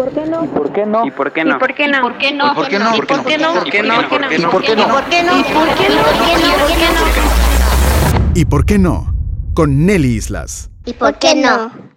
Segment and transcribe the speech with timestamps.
[0.00, 0.46] por qué no?
[0.46, 1.06] ¿Por qué no?
[1.06, 1.56] ¿Y por qué no?
[1.56, 2.00] ¿Y por qué no?
[2.00, 2.54] ¿Por qué no?
[2.54, 2.94] ¿Por qué no?
[2.94, 3.52] ¿Por qué no?
[3.52, 3.98] ¿Por qué no?
[4.00, 4.32] ¿Por qué no?
[4.32, 4.88] ¿Y por qué no?
[4.88, 5.38] ¿Por qué no?
[5.38, 6.00] ¿Y por qué no?
[6.00, 8.30] ¿Y por qué no?
[8.34, 9.14] ¿Y por qué no?
[9.52, 10.70] Con Nelly Islas.
[10.86, 11.89] ¿Y por qué no?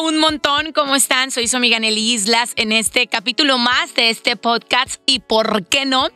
[0.00, 0.72] Un montón.
[0.72, 1.30] ¿Cómo están?
[1.30, 5.84] Soy su amiga Nelly Islas en este capítulo más de este podcast y por qué
[5.84, 6.08] no.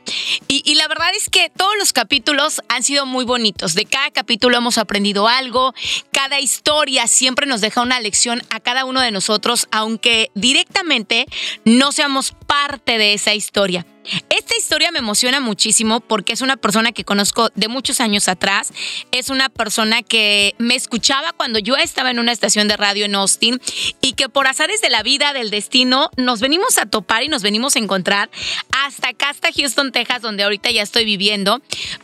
[0.48, 3.74] Y la verdad es que todos los capítulos han sido muy bonitos.
[3.74, 5.74] De cada capítulo hemos aprendido algo.
[6.10, 11.26] Cada historia siempre nos deja una lección a cada uno de nosotros, aunque directamente
[11.64, 13.86] no seamos parte de esa historia.
[14.30, 18.72] Esta historia me emociona muchísimo porque es una persona que conozco de muchos años atrás.
[19.12, 23.14] Es una persona que me escuchaba cuando yo estaba en una estación de radio en
[23.14, 23.60] Austin
[24.00, 27.42] y que por azares de la vida, del destino, nos venimos a topar y nos
[27.42, 28.30] venimos a encontrar
[28.70, 31.60] hasta acá, hasta Houston, Texas, donde ahorita ya estoy viviendo.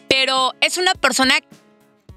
[0.08, 1.38] Pero es una persona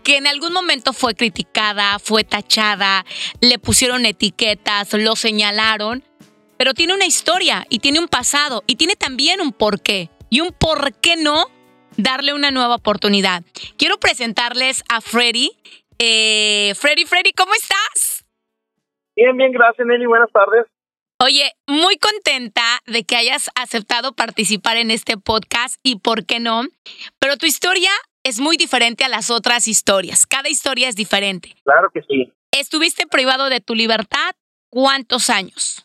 [0.03, 3.05] que en algún momento fue criticada, fue tachada,
[3.41, 6.03] le pusieron etiquetas, lo señalaron,
[6.57, 10.51] pero tiene una historia y tiene un pasado y tiene también un porqué y un
[10.51, 11.45] por qué no
[11.97, 13.43] darle una nueva oportunidad.
[13.77, 15.51] Quiero presentarles a Freddy.
[15.99, 18.25] Eh, Freddy, Freddy, ¿cómo estás?
[19.15, 20.65] Bien, bien, gracias Nelly, buenas tardes.
[21.23, 26.63] Oye, muy contenta de que hayas aceptado participar en este podcast y por qué no,
[27.19, 27.89] pero tu historia
[28.23, 30.25] es muy diferente a las otras historias.
[30.25, 31.55] Cada historia es diferente.
[31.63, 32.33] Claro que sí.
[32.51, 34.35] Estuviste privado de tu libertad
[34.69, 35.84] cuántos años?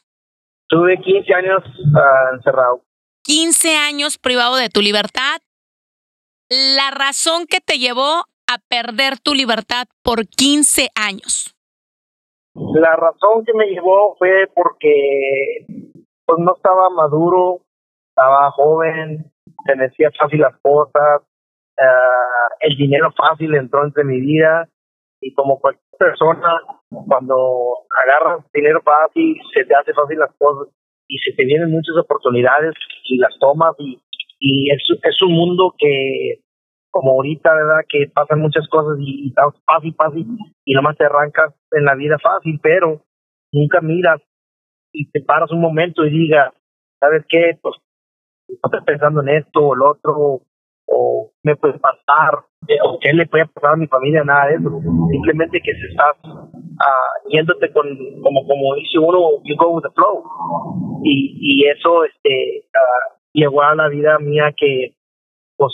[0.70, 1.62] Tuve 15 años
[1.96, 2.82] ah, encerrado.
[3.24, 5.40] 15 años privado de tu libertad.
[6.48, 11.56] La razón que te llevó a perder tu libertad por 15 años.
[12.54, 15.66] La razón que me llevó fue porque
[16.24, 17.62] pues no estaba maduro,
[18.08, 19.32] estaba joven,
[19.66, 21.22] se me hacía fácil las cosas,
[21.80, 24.69] ah, el dinero fácil entró entre mi vida
[25.20, 26.60] y como cualquier persona,
[26.91, 30.73] cuando agarras dinero fácil, se te hace fácil las cosas
[31.09, 32.75] y se te vienen muchas oportunidades
[33.05, 34.01] y las tomas y,
[34.39, 36.41] y es, es un mundo que
[36.91, 37.84] como ahorita, ¿verdad?
[37.89, 39.34] Que pasan muchas cosas y, y
[39.65, 40.27] fácil, fácil
[40.65, 43.03] y nomás te arrancas en la vida fácil, pero
[43.53, 44.21] nunca miras
[44.93, 46.53] y te paras un momento y digas,
[46.99, 47.57] ¿sabes qué?
[47.62, 47.77] Pues
[48.49, 50.43] estoy pensando en esto o el otro
[50.93, 52.34] o me puede pasar,
[52.84, 54.81] o qué le puede pasar a mi familia, nada de eso.
[55.12, 56.17] Simplemente que se estás
[56.80, 57.86] ah, yéndote con,
[58.22, 60.24] como, como dice uno, you go with the flow.
[61.04, 64.96] Y, y eso este ah, llegó a la vida mía que,
[65.56, 65.72] pues,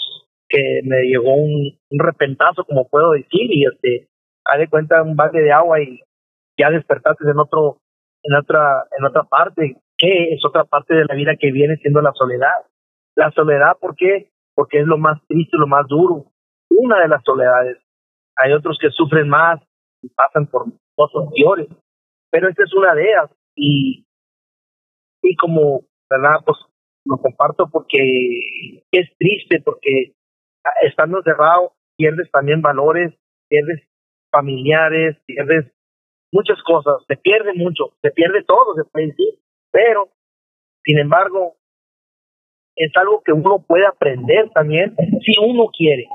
[0.48, 4.08] que me llegó un, un repentazo, como puedo decir, y este,
[4.44, 6.00] haz de cuenta un balde de agua y
[6.58, 7.78] ya despertaste en otro,
[8.22, 12.02] en otra, en otra parte, que es otra parte de la vida que viene siendo
[12.02, 12.66] la soledad.
[13.14, 14.30] La soledad, ¿por qué?
[14.56, 16.24] porque es lo más triste, lo más duro.
[16.70, 17.78] Una de las soledades.
[18.36, 19.60] Hay otros que sufren más
[20.02, 20.64] y pasan por
[20.96, 21.68] cosas peores,
[22.30, 23.30] pero esta es una de ellas.
[23.54, 24.06] Y,
[25.22, 26.40] y como, ¿verdad?
[26.44, 26.58] Pues
[27.04, 30.12] lo comparto porque es triste, porque
[30.82, 33.14] estando cerrado pierdes también valores,
[33.48, 33.82] pierdes
[34.30, 35.72] familiares, pierdes
[36.32, 39.38] muchas cosas, se pierde mucho, se pierde todo, se puede decir,
[39.70, 40.10] pero
[40.84, 41.56] sin embargo,
[42.76, 46.06] es algo que uno puede aprender también si uno quiere.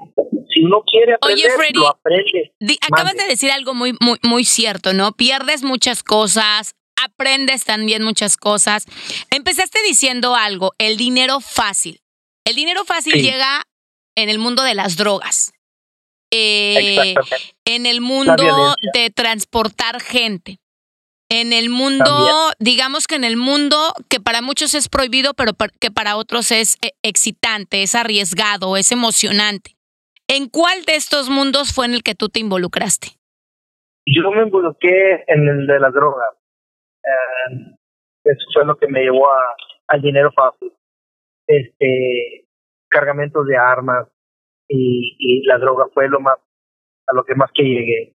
[0.62, 2.54] Si uno quiere aprender, Oye, Freddy, lo aprende.
[2.60, 5.12] Di- acabas de decir algo muy, muy, muy cierto, ¿no?
[5.14, 8.86] Pierdes muchas cosas, aprendes también muchas cosas.
[9.32, 12.00] Empezaste diciendo algo, el dinero fácil.
[12.46, 13.22] El dinero fácil Sí.
[13.22, 13.64] llega
[14.16, 15.52] en el mundo de las drogas,
[16.32, 17.16] eh,
[17.66, 20.60] en el mundo de transportar gente.
[21.30, 22.36] En el mundo, También.
[22.60, 26.78] digamos que en el mundo que para muchos es prohibido, pero que para otros es
[26.82, 29.78] eh, excitante, es arriesgado, es emocionante.
[30.34, 33.20] ¿En cuál de estos mundos fue en el que tú te involucraste?
[34.06, 36.34] Yo me involucré en el de las drogas.
[37.04, 37.76] Eh,
[38.24, 39.56] eso fue lo que me llevó a,
[39.88, 40.72] al dinero fácil.
[41.46, 42.48] Este,
[42.88, 44.08] cargamentos de armas
[44.70, 46.38] y, y la droga fue lo más,
[47.08, 48.16] a lo que más que llegué.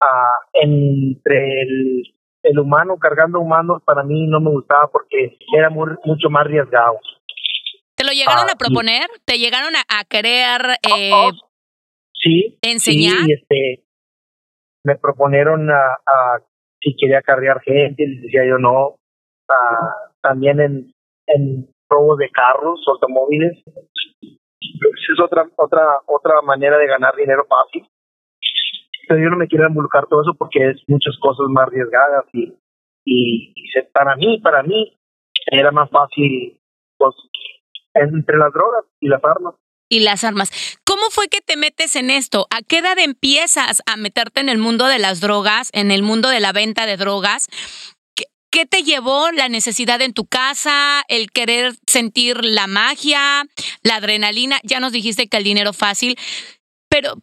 [0.00, 2.02] Ah, entre el,
[2.42, 6.98] el humano cargando humanos para mí no me gustaba porque era muy, mucho más arriesgado.
[8.06, 9.08] ¿Te lo llegaron Ah, a proponer?
[9.24, 11.30] ¿Te llegaron a, a querer eh, Oh,
[12.14, 13.18] sí, enseñar?
[13.24, 13.84] Sí, este,
[14.84, 16.40] me proponieron a, a
[16.80, 18.94] si quería cargar gente, les decía yo no.
[19.48, 20.92] Ah, también en,
[21.26, 23.58] en robos de carros, automóviles.
[24.20, 27.88] Es otra, otra, otra manera de ganar dinero fácil.
[29.08, 32.52] Pero yo no me quiero involucrar todo eso porque es muchas cosas más arriesgadas y,
[33.04, 34.96] y, y para mí, para mí,
[35.50, 36.60] era más fácil
[36.98, 37.14] pues
[38.00, 39.54] entre las drogas y las armas.
[39.88, 40.50] Y las armas.
[40.84, 42.46] ¿Cómo fue que te metes en esto?
[42.50, 46.28] ¿A qué edad empiezas a meterte en el mundo de las drogas, en el mundo
[46.28, 47.48] de la venta de drogas?
[48.16, 53.44] ¿Qué, qué te llevó la necesidad en tu casa, el querer sentir la magia,
[53.82, 54.58] la adrenalina?
[54.64, 56.18] Ya nos dijiste que el dinero fácil,
[56.88, 57.14] pero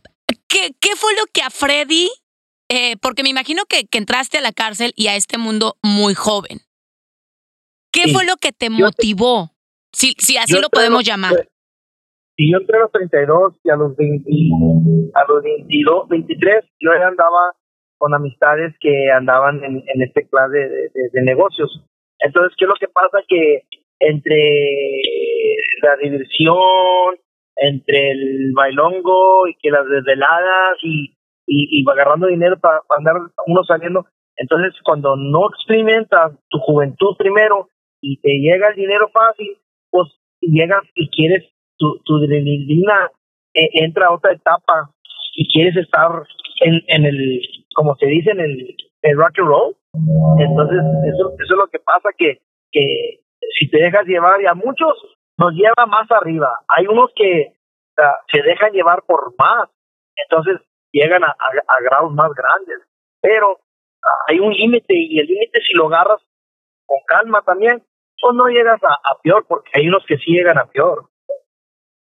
[0.47, 2.09] ¿qué, qué fue lo que a Freddy
[2.69, 6.15] eh, porque me imagino que, que, entraste a la cárcel y a este mundo muy
[6.15, 6.61] joven.
[7.91, 8.13] ¿Qué Sí.
[8.13, 9.52] fue lo que te Yo- motivó?
[9.93, 11.47] Si, si así Yo lo podemos los- llamar.
[12.35, 14.29] Y yo entré a los 32 y a los 20,
[15.13, 17.53] a los 22, 23, yo ya andaba
[17.99, 21.69] con amistades que andaban en, en este clase de, de- de negocios.
[22.19, 23.19] Entonces, ¿qué es lo que pasa?
[23.27, 23.63] Que
[23.99, 24.39] entre
[25.83, 27.15] la diversión,
[27.57, 31.15] entre el bailongo y que las desveladas y,
[31.45, 33.15] y, y agarrando dinero para andar
[33.45, 34.05] uno saliendo,
[34.37, 37.69] entonces cuando no experimentas tu juventud primero
[38.01, 39.55] y te llega el dinero fácil,
[39.93, 40.09] pues
[40.41, 41.45] llegas y quieres
[41.77, 43.11] tu, tu adrenalina
[43.53, 44.89] eh, entra a otra etapa
[45.35, 46.09] y quieres estar
[46.61, 47.41] en, en el,
[47.75, 49.75] como se dice, en el, el rock and roll.
[50.39, 50.79] Entonces,
[51.13, 52.41] eso, eso es lo que pasa, que,
[52.71, 53.19] que
[53.59, 54.93] si te dejas llevar, y a muchos
[55.37, 56.49] nos lleva más arriba.
[56.67, 57.53] Hay unos que
[58.31, 59.69] se dejan llevar por más,
[60.15, 60.59] entonces
[60.91, 61.35] llegan a
[61.83, 62.79] grados más grandes.
[63.21, 63.59] Pero
[64.03, 66.21] ah, hay un límite y el límite si lo agarras
[66.85, 67.83] con calma también,
[68.23, 71.09] pues no llegas a, a peor, porque hay unos que sí llegan a peor.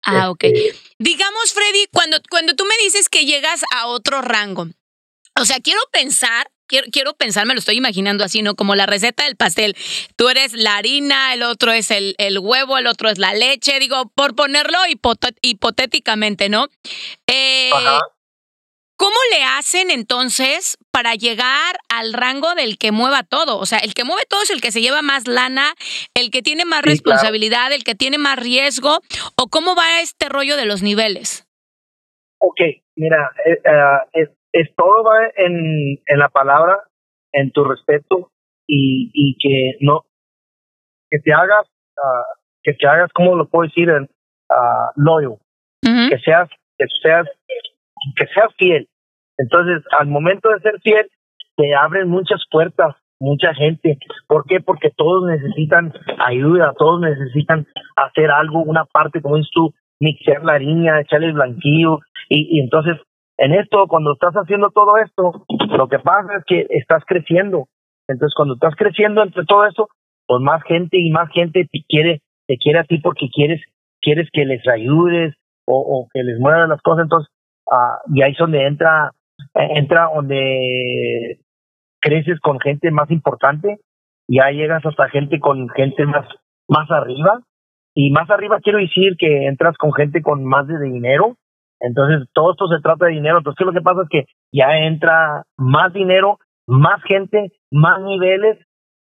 [0.04, 0.44] Ah, ok.
[0.44, 4.66] Este, Digamos, Freddy, cuando, cuando tú me dices que llegas a otro rango,
[5.40, 8.54] o sea, quiero pensar, quiero, quiero pensar, me lo estoy imaginando así, ¿no?
[8.54, 9.74] Como la receta del pastel.
[10.14, 13.80] Tú eres la harina, el otro es el, el huevo, el otro es la leche,
[13.80, 14.78] digo, por ponerlo
[15.42, 16.68] hipotéticamente, ¿no?
[17.26, 18.00] Eh, Ajá.
[19.04, 23.58] ¿Cómo le hacen entonces para llegar al rango del que mueva todo?
[23.58, 25.74] O sea, el que mueve todo es el que se lleva más lana,
[26.14, 26.94] el que tiene más Sí, claro.
[26.94, 29.00] responsabilidad, el que tiene más riesgo,
[29.36, 31.46] o cómo va este rollo de los niveles.
[32.38, 32.60] Ok,
[32.96, 36.78] mira, eh, ah, es, es todo va en, en la palabra,
[37.32, 38.32] en tu respeto
[38.66, 40.06] y, y que no,
[41.10, 41.66] que te hagas,
[42.02, 42.24] ah,
[42.62, 43.90] que te hagas, ¿cómo lo puedo decir?
[43.90, 45.36] Uh, loyal,
[45.82, 46.48] que seas,
[46.78, 47.26] que seas,
[48.16, 48.88] que seas fiel.
[49.38, 51.08] Entonces, al momento de ser fiel,
[51.56, 53.98] te abren muchas puertas, mucha gente.
[54.26, 54.60] ¿Por qué?
[54.60, 57.66] Porque todos necesitan ayuda, todos necesitan
[57.96, 62.00] hacer algo, una parte, como dices tú, mixear la harina, echarle el blanquillo.
[62.28, 62.96] Y, y entonces,
[63.38, 65.44] en esto, cuando estás haciendo todo esto,
[65.76, 67.68] lo que pasa es que estás creciendo.
[68.08, 69.88] Entonces, cuando estás creciendo entre todo eso,
[70.26, 73.62] pues más gente y más gente te quiere, te quiere a ti porque quieres,
[74.00, 75.34] quieres que les ayudes
[75.66, 77.04] o, o que les muevas las cosas.
[77.04, 77.32] Entonces,
[77.70, 79.10] ah, y ahí es donde entra,
[79.54, 81.40] entra donde
[82.00, 83.78] creces con gente más importante,
[84.28, 86.26] ya llegas hasta gente con gente más,
[86.68, 87.40] más arriba.
[87.96, 91.36] Y más arriba quiero decir que entras con gente con más de dinero.
[91.80, 93.38] Entonces, todo esto se trata de dinero.
[93.38, 94.02] Entonces, ¿qué lo que pasa?
[94.02, 98.58] Es que ya entra más dinero, más gente, más niveles,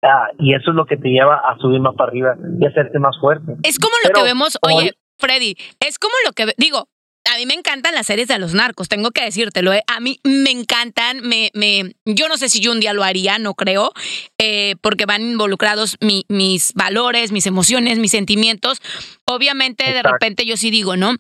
[0.03, 2.99] ah, y eso es lo que te lleva a subir más para arriba y hacerte
[2.99, 3.57] más fuerte.
[3.63, 6.89] Es como lo Pero, que vemos, oye, Freddy, es como lo que digo.
[7.33, 9.73] A mí me encantan las series de los narcos, tengo que decírtelo.
[9.73, 9.83] ¿eh?
[9.87, 13.39] A mí me encantan, me, me, yo no sé si yo un día lo haría,
[13.39, 13.93] no creo,
[14.39, 18.81] eh, porque van involucrados mi- mis valores, mis emociones, mis sentimientos.
[19.27, 21.17] Obviamente, de repente yo sí digo, ¿no?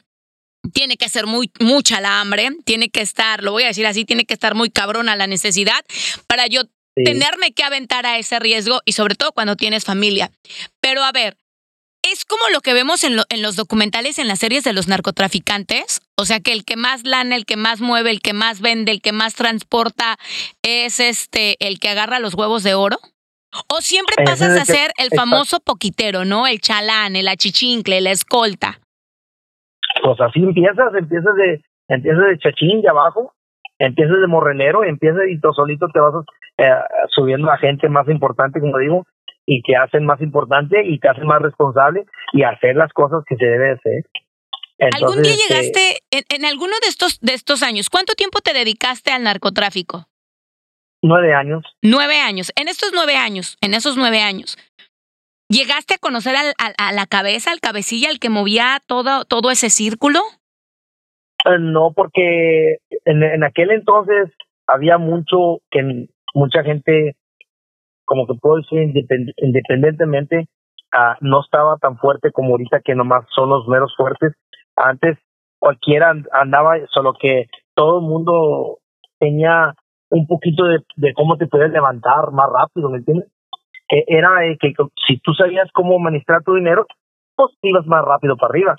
[0.73, 4.05] Tiene que ser muy mucha la hambre, tiene que estar, lo voy a decir así,
[4.05, 5.85] tiene que estar muy cabrona la necesidad
[6.27, 6.63] para yo
[6.97, 7.05] Sí.
[7.05, 10.33] tenerme que aventar a ese riesgo y sobre todo cuando tienes familia.
[10.81, 11.37] Pero a ver,
[12.03, 14.89] es como lo que vemos en, lo- en los documentales, en las series de los
[14.89, 16.01] narcotraficantes.
[16.17, 18.93] O sea, que el que más lana, el que más mueve, el que más vende,
[18.93, 20.17] el que más transporta
[20.63, 22.97] es este, el que agarra los huevos de oro.
[23.69, 26.47] O siempre pasas a ser el famoso poquitero, ¿no?
[26.47, 28.79] El chalán, el achichincle, la escolta.
[30.03, 33.33] Pues así empiezas, empiezas de, empiezas de chachín de abajo,
[33.79, 36.13] empiezas de morrenero, empiezas y tú solito te vas
[36.59, 36.71] eh,
[37.15, 39.07] subiendo a gente más importante, como digo,
[39.51, 43.35] y te hacen más importante y te hacen más responsable y hacer las cosas que
[43.37, 44.05] se debe hacer.
[44.79, 48.53] ¿Algún día este, llegaste, en, en alguno de estos, de estos años, cuánto tiempo te
[48.53, 50.05] dedicaste al narcotráfico?
[51.03, 51.65] nueve años.
[51.83, 52.53] Nueve años.
[52.57, 54.59] En estos nueve años, en esos nueve años,
[55.49, 59.51] ¿llegaste a conocer al, al- a la cabeza, al cabecilla, al que movía todo, todo
[59.51, 60.21] ese círculo?
[61.47, 64.29] Eh, No, porque en, en aquel entonces
[64.67, 67.17] había mucho que mucha gente,
[68.09, 70.49] como que puedo decir, independ- independientemente,
[70.95, 74.33] ah, no estaba tan fuerte como ahorita que nomás son los meros fuertes.
[74.77, 75.19] Antes
[75.59, 78.79] cualquiera and- andaba, solo que todo el mundo
[79.19, 79.75] tenía
[80.11, 83.29] un poquito de, cómo te puedes levantar más rápido, ¿me entiendes?
[83.91, 84.73] Era eh, que
[85.07, 86.87] si tú sabías cómo administrar tu dinero,
[87.37, 88.77] pues ibas más rápido para arriba.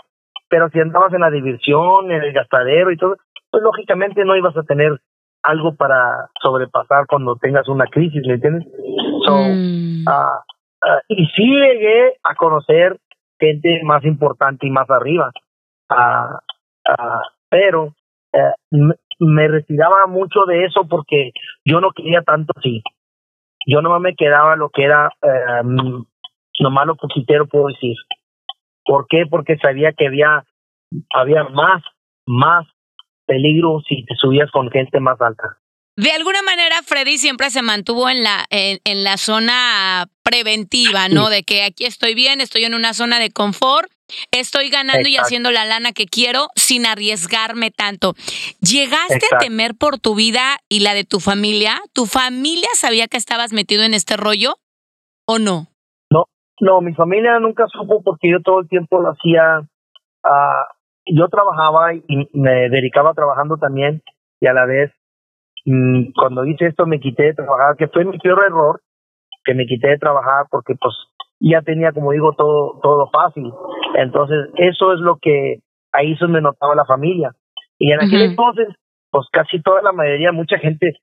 [0.49, 3.15] Pero si andabas en la diversión, en el gastadero y todo,
[3.51, 4.99] pues lógicamente no ibas a tener
[5.43, 8.65] algo para sobrepasar cuando tengas una crisis, ¿me entiendes?
[9.25, 9.59] So, Mm.
[10.07, 10.43] ah,
[10.83, 12.99] ah, y sí llegué a conocer
[13.39, 15.31] gente más importante y más arriba,
[15.89, 16.39] ah,
[17.49, 17.93] pero
[18.33, 21.31] eh, me- me retiraba mucho de eso porque
[21.65, 22.83] yo no quería tanto así.
[23.65, 26.03] Yo nomás me quedaba lo que era, eh, mm,
[26.61, 27.95] nomás lo poquitero puedo decir.
[28.85, 29.25] ¿Por qué?
[29.29, 30.43] Porque sabía que había,
[31.13, 31.83] había más,
[32.27, 32.65] más
[33.25, 35.57] peligro si te subías con gente más alta.
[35.99, 41.29] De alguna manera, Freddy siempre se mantuvo en la, en, en la zona preventiva, ¿no?
[41.29, 43.91] De que aquí estoy bien, estoy en una zona de confort,
[44.31, 48.13] estoy ganando y haciendo la lana que quiero sin arriesgarme tanto.
[48.61, 51.81] ¿Llegaste a temer por tu vida y la de tu familia?
[51.91, 54.55] ¿Tu familia sabía que estabas metido en este rollo
[55.27, 55.67] o no?
[56.61, 59.67] No, mi familia nunca supo porque yo todo el tiempo lo hacía.
[60.23, 60.65] ah,
[61.05, 64.01] yo trabajaba y me dedicaba trabajando también
[64.39, 64.91] y a la vez
[65.71, 68.81] mm, cuando hice esto me quité de trabajar, que fue mi peor error,
[69.43, 70.95] que me quité de trabajar porque pues
[71.39, 73.51] ya tenía, como digo, todo todo fácil.
[73.95, 75.59] Entonces eso es lo que
[75.91, 77.31] ahí es donde notaba la familia.
[77.77, 78.67] Y en aquel entonces,
[79.09, 80.97] pues casi toda la mayoría, mucha gente,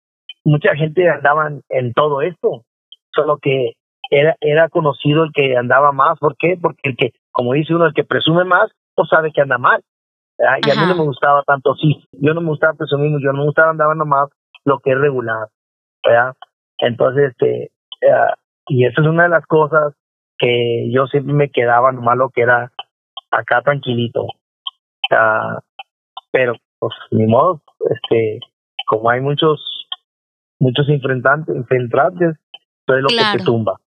[0.44, 2.62] mucha gente andaban en todo esto,
[3.14, 3.72] solo que
[4.10, 6.18] era, era conocido el que andaba más.
[6.18, 6.58] ¿Por qué?
[6.60, 9.82] Porque el que, como dice uno, el que presume más, pues sabe que anda mal.
[10.38, 10.58] ¿verdad?
[10.66, 12.04] Y a mí no me gustaba tanto así.
[12.12, 14.28] Yo no me gustaba presumir, yo no me gustaba andar nomás
[14.66, 15.48] lo que es regular.
[16.06, 16.34] ¿verdad?
[16.78, 17.64] Entonces, este,
[18.02, 18.34] eh,
[18.68, 19.94] y esa es una de las cosas
[20.38, 22.70] que yo siempre me quedaba nomás lo que era
[23.30, 24.26] acá tranquilito.
[25.10, 25.60] Ah,
[26.30, 28.40] pero, pues, ni modo, este,
[28.86, 29.60] como hay muchos,
[30.58, 32.36] muchos infiltrantes, infiltrantes,
[32.86, 33.80] eso es lo que te tumba.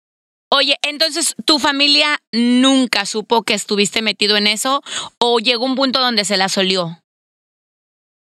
[0.50, 4.80] Oye, entonces, ¿tu familia nunca supo que estuviste metido en eso
[5.20, 6.88] o llegó un punto donde se la solió?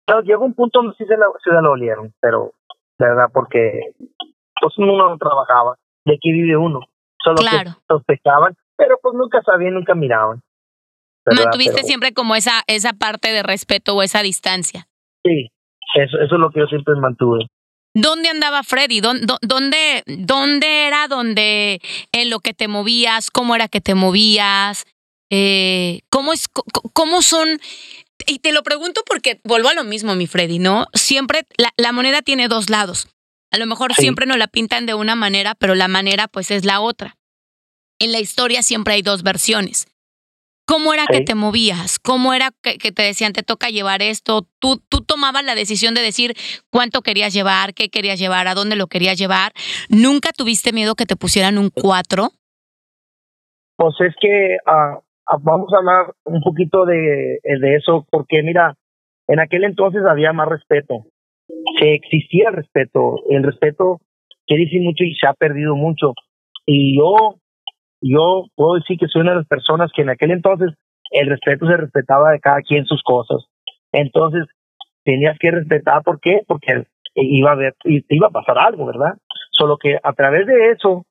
[0.09, 2.53] No, llegó un punto donde sí se la, se la olieron, pero,
[2.99, 3.93] de verdad, porque
[4.61, 6.81] pues uno no trabajaba, de aquí vive uno,
[7.23, 7.71] solo Claro.
[7.73, 10.41] que sospechaban, pero pues nunca sabían, nunca miraban.
[11.27, 11.45] ¿verdad?
[11.45, 14.87] Mantuviste Pero, siempre como esa, esa parte de respeto o esa distancia.
[15.25, 15.49] Sí,
[15.95, 17.47] eso, eso es lo que yo siempre mantuve.
[17.97, 19.01] ¿Dónde andaba Freddy?
[19.01, 21.81] ¿Dó- dó- ¿Dónde, dónde era donde
[22.13, 23.31] en lo que te movías?
[23.31, 24.85] ¿Cómo era que te movías?
[25.31, 26.49] Eh, ¿Cómo es,
[26.93, 27.49] cómo son?
[28.27, 30.87] Y te lo pregunto porque vuelvo a lo mismo, mi Freddy, ¿no?
[30.95, 33.09] Siempre la, la moneda tiene dos lados.
[33.51, 34.03] A lo mejor Sí.
[34.03, 37.17] siempre nos la pintan de una manera, pero la manera pues es la otra.
[38.01, 39.87] En la historia siempre hay dos versiones.
[40.67, 41.99] ¿Cómo era que te movías?
[41.99, 44.49] ¿Cómo era que, que te decían te toca llevar esto?
[44.59, 46.35] ¿Tú, tú tomabas la decisión de decir
[46.71, 49.53] cuánto querías llevar, qué querías llevar, a dónde lo querías llevar.
[49.91, 52.33] ¿Nunca tuviste miedo que te pusieran un 4?
[53.77, 55.01] Pues es que ah,
[55.43, 58.75] vamos a hablar un poquito de, de eso, porque mira,
[59.29, 61.07] en aquel entonces había más respeto.
[61.79, 63.17] Se existía el respeto.
[63.31, 64.01] El respeto
[64.47, 66.13] quiere decir mucho y se ha perdido mucho.
[66.67, 67.37] Y yo,
[68.01, 70.73] yo puedo decir que soy una de las personas que en aquel entonces
[71.11, 73.47] el respeto se respetaba de cada quien sus cosas.
[73.93, 74.47] Entonces,
[75.05, 76.43] tenías que respetar, ¿por qué?
[76.47, 79.15] Porque iba a te iba a pasar algo, ¿verdad?
[79.51, 81.07] Solo que a través de eso,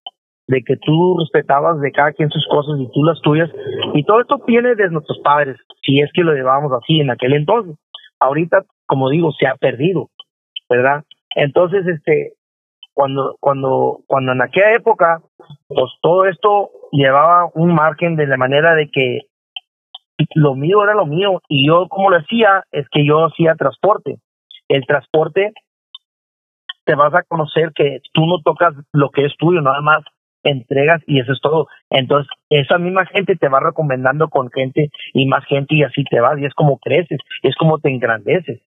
[0.47, 3.49] de que tú respetabas de cada quien sus cosas y tú las tuyas.
[3.93, 7.33] Y todo esto viene de nuestros padres, si es que lo llevábamos así en aquel
[7.33, 7.75] entonces.
[8.19, 10.09] Ahorita, como digo, se ha perdido,
[10.69, 11.03] ¿verdad?
[11.35, 12.33] Entonces, este,
[12.93, 15.21] cuando, cuando, cuando en aquella época,
[15.67, 19.21] pues todo esto llevaba un margen de la manera de que
[20.35, 24.19] lo mío era lo mío y yo como lo hacía es que yo hacía transporte.
[24.67, 25.53] El transporte
[26.85, 30.03] te vas a conocer que tú no tocas lo que es tuyo, nada más
[30.43, 31.67] entregas y eso es todo.
[31.89, 36.19] Entonces, esa misma gente te va recomendando con gente y más gente y así te
[36.19, 38.61] vas y es como creces, es como te engrandeces.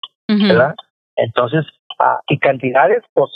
[0.49, 0.75] ¿verdad?
[1.15, 1.65] Entonces,
[1.99, 3.29] ah, y cantidades, pues,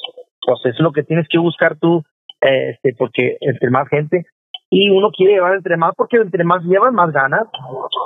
[0.45, 2.03] pues es lo que tienes que buscar tú,
[2.41, 4.25] eh, este, porque entre más gente
[4.69, 7.43] y uno quiere llevar entre más porque entre más llevan más ganas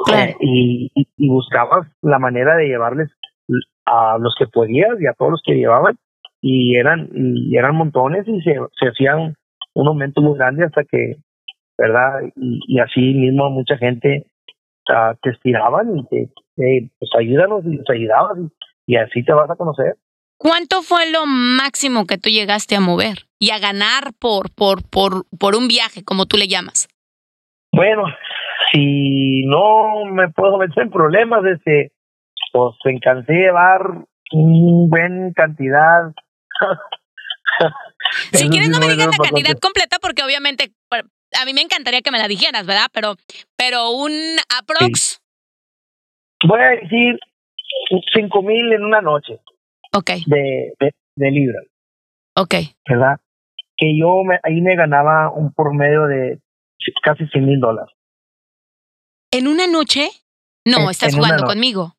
[0.06, 0.32] Claro.
[0.32, 3.10] eh, y, y, y buscabas la manera de llevarles
[3.86, 5.96] a los que podías y a todos los que llevaban
[6.42, 9.36] y eran y eran montones y se, se hacían
[9.76, 11.18] un aumento muy grande hasta que
[11.78, 14.26] verdad y, y así mismo mucha gente
[14.90, 16.22] ah, te estiraban y te
[16.58, 19.96] eh, pues ayúdanos y los ayudabas y, y así te vas a conocer
[20.38, 25.26] ¿Cuánto fue lo máximo que tú llegaste a mover y a ganar por, por, por,
[25.40, 26.88] por un viaje, como tú le llamas?
[27.72, 28.04] bueno
[28.72, 31.92] si no me puedo meter en problemas este
[32.54, 33.82] pues me cansé de llevar
[34.32, 36.14] un buen cantidad
[38.34, 42.12] Si quieres, no me digas la cantidad completa porque obviamente a mí me encantaría que
[42.12, 42.88] me la dijeras, ¿verdad?
[42.94, 43.16] Pero,
[43.58, 44.12] pero un
[44.60, 45.22] aprox.
[46.48, 47.18] Voy a decir
[48.14, 49.40] cinco mil en una noche
[49.94, 51.64] Ok, de, de, de libras,
[52.36, 52.56] ok.
[52.88, 53.18] ¿verdad?
[53.78, 56.40] Que yo me, ahí me ganaba un promedio de
[57.04, 57.94] casi 100 mil dólares.
[59.32, 60.10] ¿En una noche?
[60.66, 61.96] No, En- estás en jugando conmigo.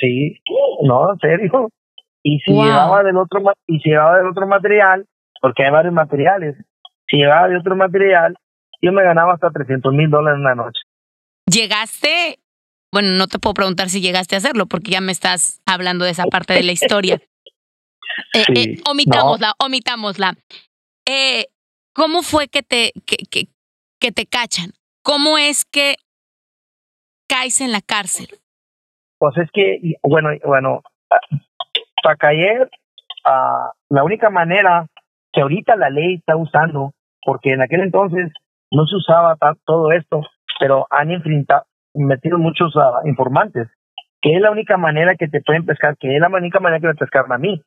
[0.00, 0.38] Sí,
[0.82, 1.70] no, en serio.
[2.30, 2.64] Y si Wow.
[2.64, 5.06] llevaba del otro y si llevaba del otro material,
[5.40, 6.56] porque hay varios materiales,
[7.08, 8.36] si llevaba de otro material,
[8.82, 10.80] yo me ganaba hasta 300 mil dólares en una noche.
[11.50, 12.38] Llegaste,
[12.92, 16.10] bueno, no te puedo preguntar si llegaste a hacerlo porque ya me estás hablando de
[16.10, 17.18] esa parte de la historia.
[18.34, 20.34] Eh, Sí, eh, omitámosla, omitámosla.
[21.08, 21.46] Eh,
[21.94, 23.46] ¿Cómo fue que te, que, que,
[24.00, 24.72] que te cachan?
[25.04, 25.94] ¿Cómo es que
[27.28, 28.26] caes en la cárcel?
[29.18, 30.82] Pues es que, bueno, bueno,
[32.02, 32.70] para caer,
[33.24, 34.86] ah, la única manera
[35.32, 38.32] que ahorita la ley está usando, porque en aquel entonces
[38.70, 40.22] no se usaba todo esto,
[40.58, 41.64] pero han enfrentado,
[41.94, 43.68] metido muchos ah, informantes,
[44.20, 46.88] que es la única manera que te pueden pescar, que es la única manera que
[46.88, 47.60] me pescaron a mí.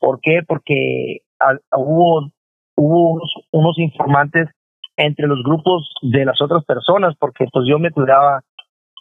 [0.00, 0.40] ¿Por qué?
[0.46, 2.30] Porque ah, hubo,
[2.76, 4.48] hubo unos, unos informantes
[4.96, 8.42] entre los grupos de las otras personas, porque pues yo me cuidaba,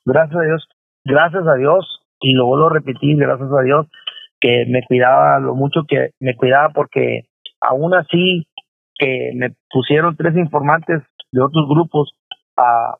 [0.06, 0.68] gracias a Dios,
[1.06, 3.88] gracias a Dios, y lo repetí, gracias a Dios,
[4.44, 7.22] que me cuidaba lo mucho que me cuidaba, porque
[7.62, 8.46] aún así
[8.96, 12.14] que me pusieron tres informantes de otros grupos,
[12.58, 12.98] ah,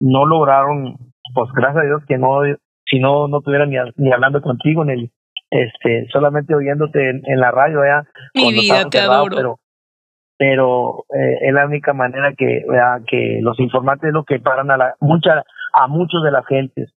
[0.00, 0.96] no lograron,
[1.34, 2.40] pues gracias a Dios que no,
[2.86, 5.10] si no, no estuviera ni, ni hablando contigo, ni
[5.50, 9.36] este, solamente oyéndote en, en la radio, ya Mi vida, te encerrado, adoro.
[9.36, 9.58] Pero,
[10.38, 13.02] pero eh, es la única manera que, ¿verdad?
[13.06, 16.94] que los informantes es lo que paran a la, mucha, a muchos de las gentes.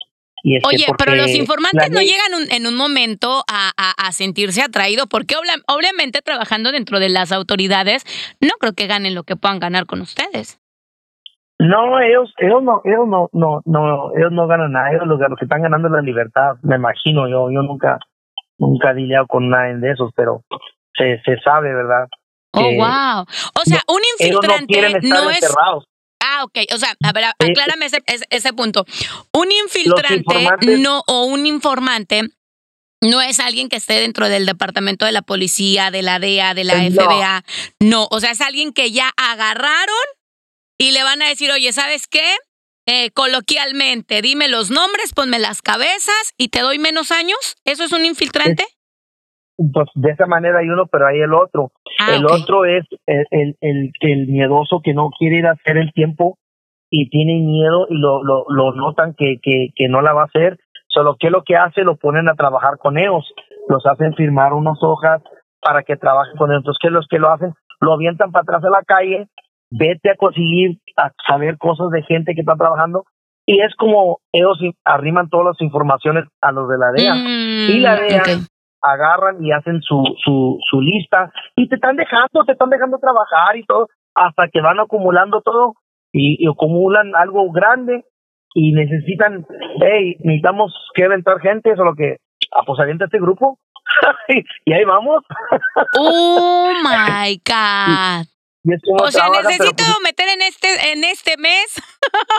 [0.46, 4.12] Y Oye, pero los informantes no ley- llegan un- en un momento a, a- a
[4.12, 8.04] sentirse atraídos, porque obla- obviamente trabajando dentro de las autoridades,
[8.42, 10.60] no creo que ganen lo que puedan ganar con ustedes.
[11.60, 15.36] No, ellos, ellos no, ellos no, no, no, ellos no ganan nada, ellos lo, lo
[15.38, 18.00] que están ganando es la libertad, me imagino yo, yo nunca,
[18.58, 20.44] nunca he lidiado con nadie de esos, pero
[20.98, 22.08] se, se sabe, ¿verdad?
[22.52, 23.22] Oh, wow.
[23.56, 25.39] O sea, un no infiltrante estar no es.
[26.24, 26.60] Ah, ok.
[26.74, 28.86] O sea, a ver, aclárame ese, ese, ese punto.
[29.34, 32.24] Un infiltrante no, o un informante
[33.02, 36.64] no es alguien que esté dentro del departamento de la policía, de la DEA, de
[36.64, 37.04] la No.
[37.04, 37.44] FBA.
[37.80, 39.96] No, o sea, es alguien que ya agarraron
[40.78, 42.36] y le van a decir, oye, ¿sabes qué?
[42.86, 47.38] Eh, coloquialmente, dime los nombres, ponme las cabezas y te doy menos años.
[47.66, 48.66] ¿Eso es un infiltrante?
[49.71, 51.71] Pues de esa manera hay uno, pero hay el otro.
[51.99, 55.78] Ah, el otro es el, el, el, el miedoso que no quiere ir a hacer
[55.78, 56.38] el tiempo
[56.89, 60.26] y tiene miedo y lo, lo, lo notan que, que, que no la va a
[60.26, 60.60] hacer.
[60.88, 63.26] Solo que lo que hace, lo ponen a trabajar con ellos.
[63.67, 65.21] Los hacen firmar unas hojas
[65.60, 66.62] para que trabajen con ellos.
[66.62, 67.54] Entonces, ¿qué los que lo hacen?
[67.80, 69.28] Lo avientan para atrás a la calle,
[69.71, 73.06] vete a conseguir, a saber cosas de gente que está trabajando.
[73.45, 77.80] Y es como ellos arriman todas las informaciones a los de la DEA Mm, y
[77.80, 78.53] la DEA ok.
[78.84, 83.56] Agarran y hacen su, su, su lista y te están dejando, te están dejando trabajar
[83.56, 85.74] y todo, hasta que van acumulando todo
[86.12, 88.04] y, y acumulan algo grande
[88.54, 89.46] y necesitan,
[89.82, 92.17] hey, necesitamos que aventar gente, solo que,
[92.52, 93.58] ah, pues avienta este grupo
[94.65, 95.24] y ahí vamos.
[95.98, 98.26] Oh my God.
[98.65, 101.82] Es O sea, necesito pues, meter en este, en este mes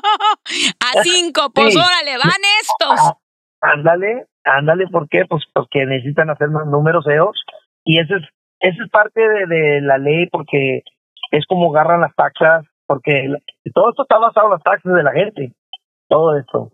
[0.81, 1.51] a cinco.
[1.55, 1.79] Pues Sí.
[1.79, 3.13] órale, van estos.
[3.61, 5.25] ándale, ándale, ¿por qué?
[5.29, 7.37] Pues porque necesitan hacer más números ellos
[7.85, 8.23] y eso es,
[8.61, 10.83] eso es parte de, de la ley porque
[11.31, 13.29] es como agarran las taxas, porque
[13.75, 15.53] todo esto está basado en las taxas de la gente,
[16.09, 16.73] todo esto.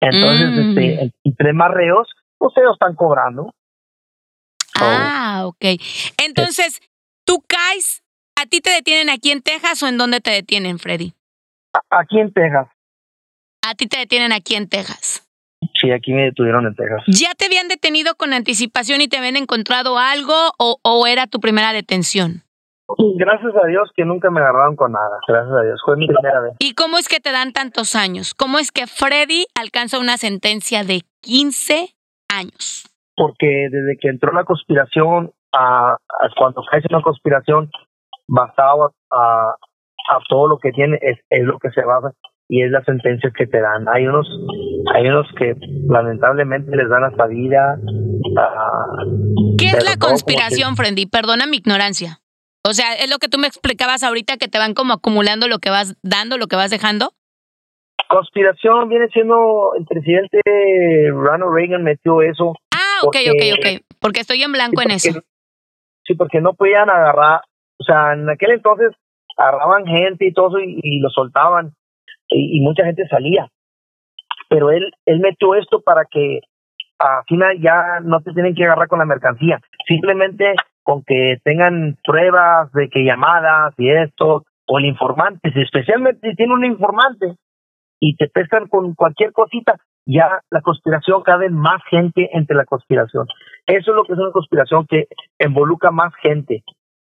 [0.00, 0.58] Entonces, Mm.
[0.60, 3.52] este, entre más reos, pues ellos están cobrando.
[4.80, 5.64] Ah, ok.
[6.24, 6.80] Entonces,
[7.24, 8.02] tú caes,
[8.36, 11.12] ¿a ti te detienen aquí en Texas o en dónde te detienen, Freddy?
[11.90, 12.68] Aquí en Texas,
[13.66, 15.23] A ti te detienen aquí en Texas.
[15.84, 17.02] Sí, aquí me detuvieron en Texas.
[17.06, 21.40] ¿Ya te habían detenido con anticipación y te habían encontrado algo o, o era tu
[21.40, 22.42] primera detención?
[23.16, 26.40] Gracias a Dios que nunca me agarraron con nada, gracias a Dios, fue mi primera
[26.40, 26.52] vez.
[26.58, 28.34] ¿Y cómo es que te dan tantos años?
[28.34, 31.94] ¿Cómo es que Freddy alcanza una sentencia de 15
[32.28, 32.84] años?
[33.16, 37.70] porque desde que entró la conspiración, a, a cuando cae una conspiración,
[38.26, 39.54] basado a,
[40.10, 42.12] a todo lo que tiene, es, es lo que se basa
[42.54, 43.84] y es las sentencias que te dan.
[43.88, 44.28] Hay unos,
[44.94, 45.54] hay unos que
[45.88, 47.76] lamentablemente les dan hasta vida.
[48.38, 48.86] ah,
[49.58, 51.06] ¿Qué es la conspiración, Freddy?
[51.06, 52.20] Perdona mi ignorancia.
[52.64, 55.58] O sea, es lo que tú me explicabas ahorita, que te van como acumulando lo
[55.58, 57.10] que vas dando, lo que vas dejando.
[58.08, 60.40] Conspiración viene siendo el presidente
[61.10, 62.54] Ronald Reagan metió eso.
[62.72, 63.96] Ah, ok, Porque- ok, ok.
[64.00, 65.14] Porque estoy en blanco en Sí, eso.
[65.18, 65.28] porque-
[66.06, 67.40] Sí, porque no podían agarrar,
[67.80, 68.92] o sea, en aquel entonces
[69.38, 71.72] agarraban gente y todo y, y lo soltaban
[72.28, 73.48] y, y mucha gente salía.
[74.48, 76.40] Pero él, él metió esto para que
[76.98, 79.60] al final ya no te tienen que agarrar con la mercancía.
[79.86, 86.30] Simplemente con que tengan pruebas de que llamadas y esto, o el informante, si especialmente
[86.30, 87.36] si tiene un informante
[88.00, 93.26] y te pescan con cualquier cosita, ya la conspiración cabe más gente entre la conspiración.
[93.66, 95.08] Eso es lo que es una conspiración que
[95.38, 96.62] involucra más gente,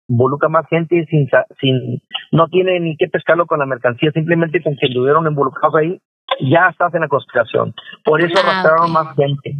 [0.10, 1.30] involucra más gente sin,
[1.62, 6.00] sin no tiene ni que pescarlo con la mercancía, simplemente con que estuvieron involucrados ahí,
[6.42, 7.74] ya estás en la conspiración.
[8.04, 9.56] Por eso Ah, arrastraron más gente.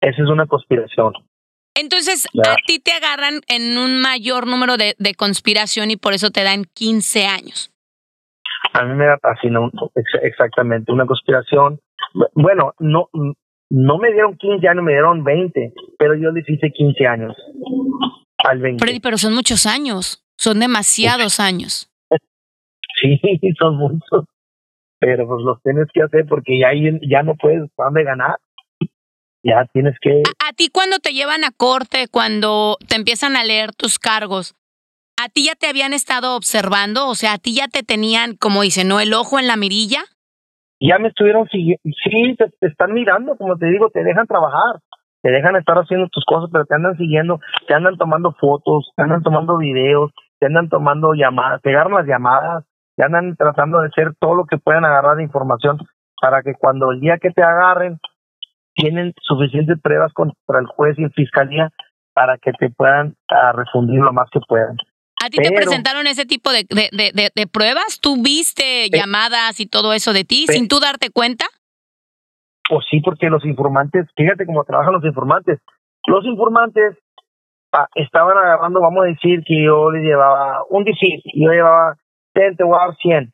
[0.00, 1.12] Esa es una conspiración.
[1.76, 2.52] Entonces, Ya.
[2.52, 6.44] a ti te agarran en un mayor número de, de conspiración y por eso te
[6.44, 7.70] dan 15 años.
[8.72, 11.80] A mí me da así, no, ex- exactamente, una conspiración.
[12.14, 13.08] Bu- Bueno, no,
[13.70, 17.34] no me dieron 15 años, me dieron 20, pero yo les hice 15 años
[18.44, 18.84] al 20.
[18.84, 20.24] Freddy, pero son muchos años.
[20.36, 21.90] Son demasiados años.
[23.00, 23.20] Sí,
[23.58, 24.24] son muchos,
[25.00, 26.68] pero pues los tienes que hacer porque ya,
[27.02, 28.38] ya no puedes dónde ganar.
[29.42, 30.22] Ya tienes que...
[30.38, 34.54] A, a ti cuando te llevan a corte, cuando te empiezan a leer tus cargos,
[35.20, 37.08] ¿a ti ya te habían estado observando?
[37.08, 39.00] O sea, ¿a ti ya te tenían, como dicen, ¿no?
[39.00, 40.04] El ojo en la mirilla?
[40.80, 44.80] Ya me estuvieron siguiendo, sí, te, te están mirando, como te digo, te dejan trabajar,
[45.24, 49.02] te dejan estar haciendo tus cosas, pero te andan siguiendo, te andan tomando fotos, te
[49.02, 53.88] andan tomando videos, te andan tomando llamadas, te agarran las llamadas, te andan tratando de
[53.88, 55.78] hacer todo lo que puedan agarrar de información
[56.20, 57.98] para que cuando el día que te agarren
[58.74, 61.70] tienen suficientes pruebas contra el juez y fiscalía
[62.12, 64.76] para que te puedan ah, refundir lo más que puedan.
[65.24, 67.98] ¿A ti te presentaron ese tipo de, de, de- de- de pruebas?
[68.00, 71.46] ¿Tú viste llamadas y todo eso de ti sin tú darte cuenta?
[72.70, 75.60] O sí, porque los informantes, fíjate cómo trabajan los informantes.
[76.06, 76.96] Los informantes
[77.94, 81.96] estaban agarrando, vamos a decir que yo les llevaba, un decir, yo llevaba,
[82.32, 83.32] ten, te voy a dar 100,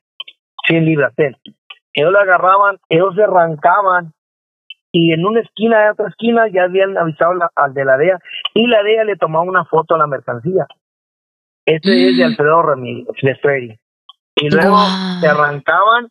[0.66, 1.36] 100 libras, ten.
[1.92, 4.12] Ellos le agarraban, ellos se arrancaban
[4.92, 8.18] y en una esquina de otra esquina ya habían avisado la- al de la DEA
[8.54, 10.66] y la DEA le tomaba una foto a la mercancía.
[11.66, 12.26] Este es de Mm.
[12.28, 13.76] Alfredo Ramírez, de Freddy.
[14.36, 14.78] Y luego
[15.20, 16.08] se arrancaban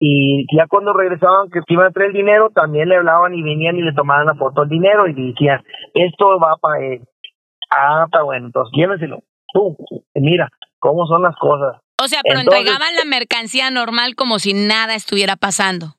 [0.00, 3.76] y ya cuando regresaban que iban a traer el dinero, también le hablaban y venían
[3.76, 5.62] y le tomaban la foto al dinero y le decían,
[5.94, 7.02] esto va para él.
[7.70, 9.20] Ah, está bueno, entonces llévenselo.
[9.52, 9.76] Tú,
[10.14, 11.80] mira cómo son las cosas.
[12.02, 15.94] O sea, pero Entonces- entregaban la mercancía normal como si nada estuviera pasando.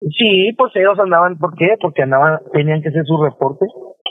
[0.00, 1.76] Sí, pues ellos andaban, ¿por qué?
[1.80, 3.66] Porque andaban, tenían que hacer su reporte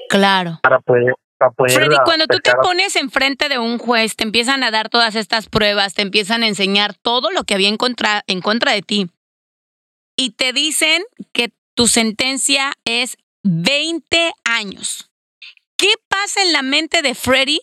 [0.10, 0.60] Claro.
[0.62, 1.72] para poder, para poder.
[1.72, 5.50] Freddy, cuando tú te pones enfrente de un juez, te empiezan a dar todas estas
[5.50, 9.08] pruebas, te empiezan a enseñar todo lo que había en contra, en contra de ti.
[10.16, 15.12] Y te dicen que tu sentencia es 20 años.
[15.78, 17.60] ¿Qué pasa en la mente de Freddy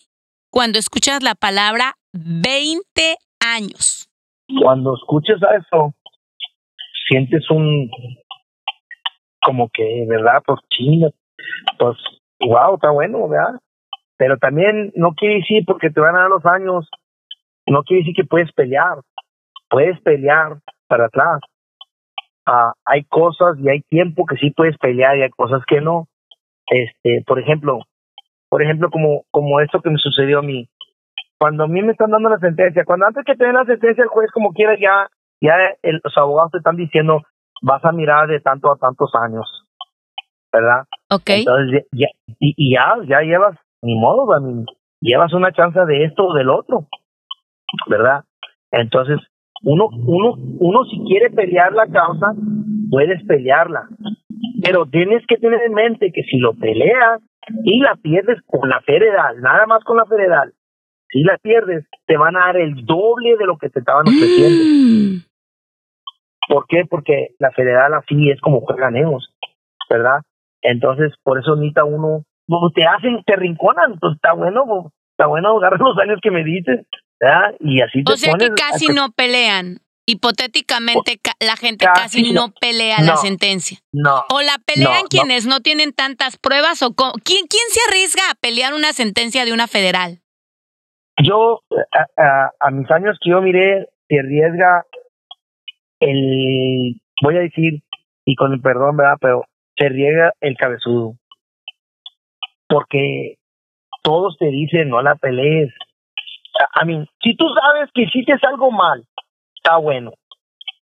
[0.51, 4.09] cuando escuchas la palabra 20 años?
[4.63, 5.95] cuando escuches a eso,
[7.09, 7.91] sientes un,
[9.43, 10.43] como que, ¿verdad?
[10.45, 11.11] Pues chinga,
[11.79, 11.97] pues,
[12.41, 13.61] wow, está bueno, ¿verdad?
[14.16, 16.88] Pero también no quiere decir porque te van a dar los años,
[17.66, 18.98] no quiere decir que puedes pelear,
[19.68, 21.40] puedes pelear para atrás.
[22.46, 26.07] Ah, hay cosas y hay tiempo que sí puedes pelear y hay cosas que no.
[26.66, 27.81] Este, por ejemplo,
[28.48, 30.68] por ejemplo, como, como esto que me sucedió a mí,
[31.38, 34.03] cuando a mí me están dando la sentencia, cuando antes que te den la sentencia
[34.03, 35.09] el juez como quiera ya,
[35.40, 37.22] ya el- los abogados te están diciendo
[37.62, 39.64] vas a mirar de tanto a tantos años,
[40.53, 40.85] ¿verdad?
[41.11, 41.29] ¿Ok?
[41.31, 44.64] Entonces ya, ya- y, y ya, ya llevas, ni modo, Dani,
[45.01, 46.88] llevas una chance de esto o del otro,
[47.88, 48.25] ¿verdad?
[48.70, 49.18] Entonces,
[49.62, 52.33] uno, uno, uno si quiere pelear la causa,
[52.90, 53.88] puedes pelearla,
[54.64, 57.20] pero tienes que tener en mente que si lo peleas
[57.64, 60.53] y la pierdes con la federal, nada más con la federal,
[61.09, 64.64] si la pierdes, te van a dar el doble de lo que te estaban ofreciendo.
[64.64, 65.25] Mm.
[66.49, 66.85] ¿Por qué?
[66.88, 69.33] Porque la federal así es como juegan ellos,
[69.88, 70.23] ¿verdad?
[70.61, 72.25] Entonces, por eso necesita uno,
[72.74, 76.87] te hacen, te rinconan, pues está bueno, está bueno agarrar los años que me dices,
[77.20, 77.54] ¿verdad?
[77.61, 79.78] Y así te O sea que pones casi hasta- no pelean.
[80.07, 82.54] Hipotéticamente, ca- la gente Casi casi no no.
[82.61, 83.78] pelea la sentencia.
[83.90, 85.09] No, ¿O la pelean no.
[85.09, 86.83] quienes no tienen tantas pruebas?
[86.83, 86.92] o?
[86.94, 90.20] ¿Quién, ¿Quién se arriesga a pelear una sentencia de una federal?
[91.22, 91.62] yo,
[92.16, 94.85] a, a- a mis años que yo miré, se arriesga
[96.00, 97.83] el, voy a decir,
[98.26, 99.16] y con el perdón, ¿verdad?
[99.20, 99.44] Pero
[99.76, 101.14] se arriesga el cabezudo.
[102.68, 103.37] Porque
[104.03, 105.72] todos te dicen, no la pelees.
[106.74, 109.05] A- mí, si tú sabes que hiciste algo mal,
[109.57, 110.12] está bueno.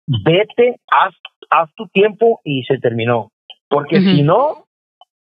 [0.07, 1.13] Vete, haz,
[1.49, 3.31] haz tu tiempo y se terminó.
[3.69, 4.65] Porque si no,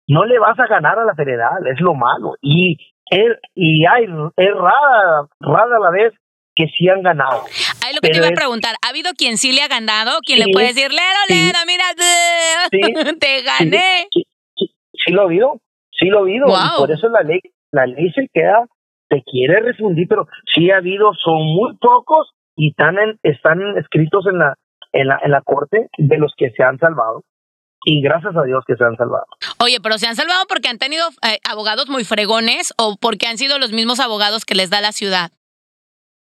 [0.07, 2.35] no le vas a ganar a la federal, es lo malo.
[2.41, 2.77] Y
[3.11, 6.13] es, y hay, es rara, rara la vez
[6.55, 7.45] que sí han ganado.
[7.85, 10.19] Ahí lo que te iba a preguntar, ¿ha habido quien sí le ha ganado?
[10.25, 11.35] ¿Quien le puede decir, Lero, sí.
[11.35, 11.85] Lero, mira,
[12.71, 14.09] Sí, te gané?
[14.13, 15.61] Sí, lo oído,
[16.01, 16.47] sí lo he oído.
[16.47, 16.57] Wow.
[16.57, 18.65] Y por eso la ley, la ley se queda,
[19.09, 24.27] se quiere refundir, pero sí ha habido, son muy pocos y están, en- están escritos
[24.27, 24.55] en la,
[24.93, 27.23] en, la, en la corte de los que se han salvado.
[27.85, 29.25] Y gracias a Dios que se han salvado.
[29.65, 33.39] Oye, pero se han salvado porque han tenido eh, abogados muy fregones o porque han
[33.39, 35.31] sido los mismos abogados que les da la ciudad.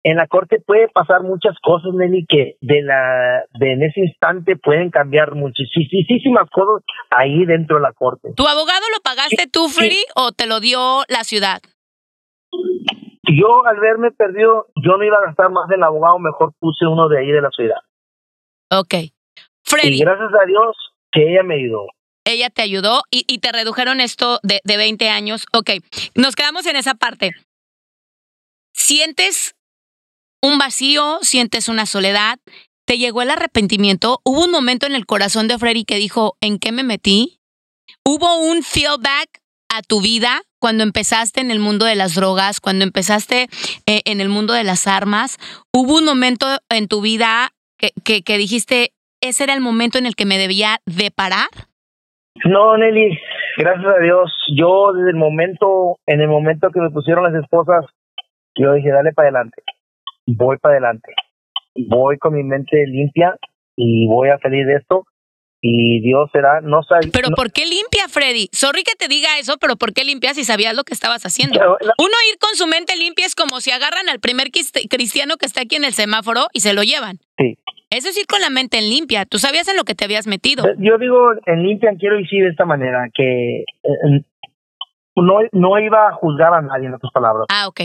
[0.03, 4.57] En la corte puede pasar muchas cosas, Nelly, que de la de en ese instante
[4.57, 8.33] pueden cambiar muchísimas cosas ahí dentro de la corte.
[8.35, 11.61] ¿Tu abogado lo pagaste tú, Freddy, o te lo dio la ciudad?
[13.25, 17.09] Yo al verme perdido, yo no iba a gastar más del abogado, mejor puse uno
[17.09, 17.79] de ahí de la ciudad.
[18.71, 18.95] Ok.
[18.95, 19.13] Y
[19.65, 20.77] Freddy, gracias a Dios
[21.13, 21.87] que ella me ayudó.
[22.25, 25.47] ella te ayudó y, y te redujeron esto de, de 20 años.
[25.53, 25.71] Ok,
[26.15, 27.33] nos quedamos en esa parte.
[28.73, 29.55] ¿Sientes
[30.43, 31.19] un vacío?
[31.23, 32.39] ¿Sientes una soledad?
[32.87, 34.21] ¿Te llegó el arrepentimiento?
[34.25, 37.41] ¿Hubo un momento en el corazón de Freddy que dijo, ¿en qué me metí?
[38.05, 42.85] ¿Hubo un feedback a tu vida cuando empezaste en el mundo de las drogas, cuando
[42.85, 43.49] empezaste
[43.87, 45.39] eh, en el mundo de las armas?
[45.73, 50.07] ¿Hubo un momento en tu vida que, que, que dijiste, ese era el momento en
[50.07, 51.49] el que me debía de parar?
[52.45, 53.19] No, Nelly,
[53.59, 57.85] gracias a Dios, yo desde el momento, en el momento que me pusieron las esposas,
[58.57, 59.63] yo dije, dale para adelante,
[60.37, 61.13] voy para adelante,
[61.89, 63.37] voy con mi mente limpia
[63.77, 65.05] y voy a salir de esto
[65.63, 67.11] y Dios será, no sabía.
[67.13, 68.49] Pero ¿por qué limpia, Freddy?
[68.53, 71.59] Sorry que te diga eso, pero ¿por qué limpia si sabías lo que estabas haciendo?
[71.61, 75.63] Uno ir con su mente limpia es como si agarran al primer cristiano que está
[75.63, 77.19] aquí en el semáforo y se lo llevan.
[77.39, 77.59] Sí.
[77.91, 79.27] Eso es ir con la mente limpia.
[79.27, 80.65] Tú sabías en lo que te habías metido.
[80.79, 84.25] Yo digo, en limpia quiero decir de esta manera, que eh,
[85.17, 87.47] no, no iba a juzgar a nadie en otras palabras.
[87.51, 87.81] Ah, ok.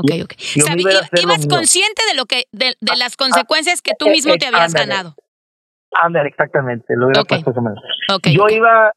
[0.00, 0.34] Ok, ok.
[0.56, 0.80] Yo lo
[1.22, 1.56] ibas mío.
[1.56, 4.74] consciente de lo que, de, de las consecuencias que tú eh, mismo eh, te habías
[4.74, 4.86] ándale.
[4.88, 5.14] ganado.
[6.00, 7.28] Ándale, exactamente, lo hubiera Ok.
[7.28, 7.82] puesto de esa manera.
[8.14, 8.26] Ok.
[8.28, 8.92] Yo iba,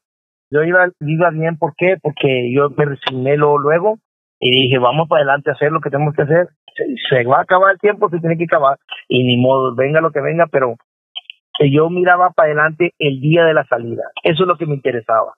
[0.50, 1.96] yo iba, iba bien, ¿por qué?
[2.00, 3.98] Porque yo me resigné luego, luego
[4.40, 6.48] y dije, vamos para adelante a hacer lo que tenemos que hacer.
[6.76, 10.00] Se, se va a acabar el tiempo, se tiene que acabar y ni modo, venga
[10.00, 10.76] lo que venga, pero
[11.72, 14.02] yo miraba para adelante el día de la salida.
[14.22, 15.34] Eso es lo que me interesaba.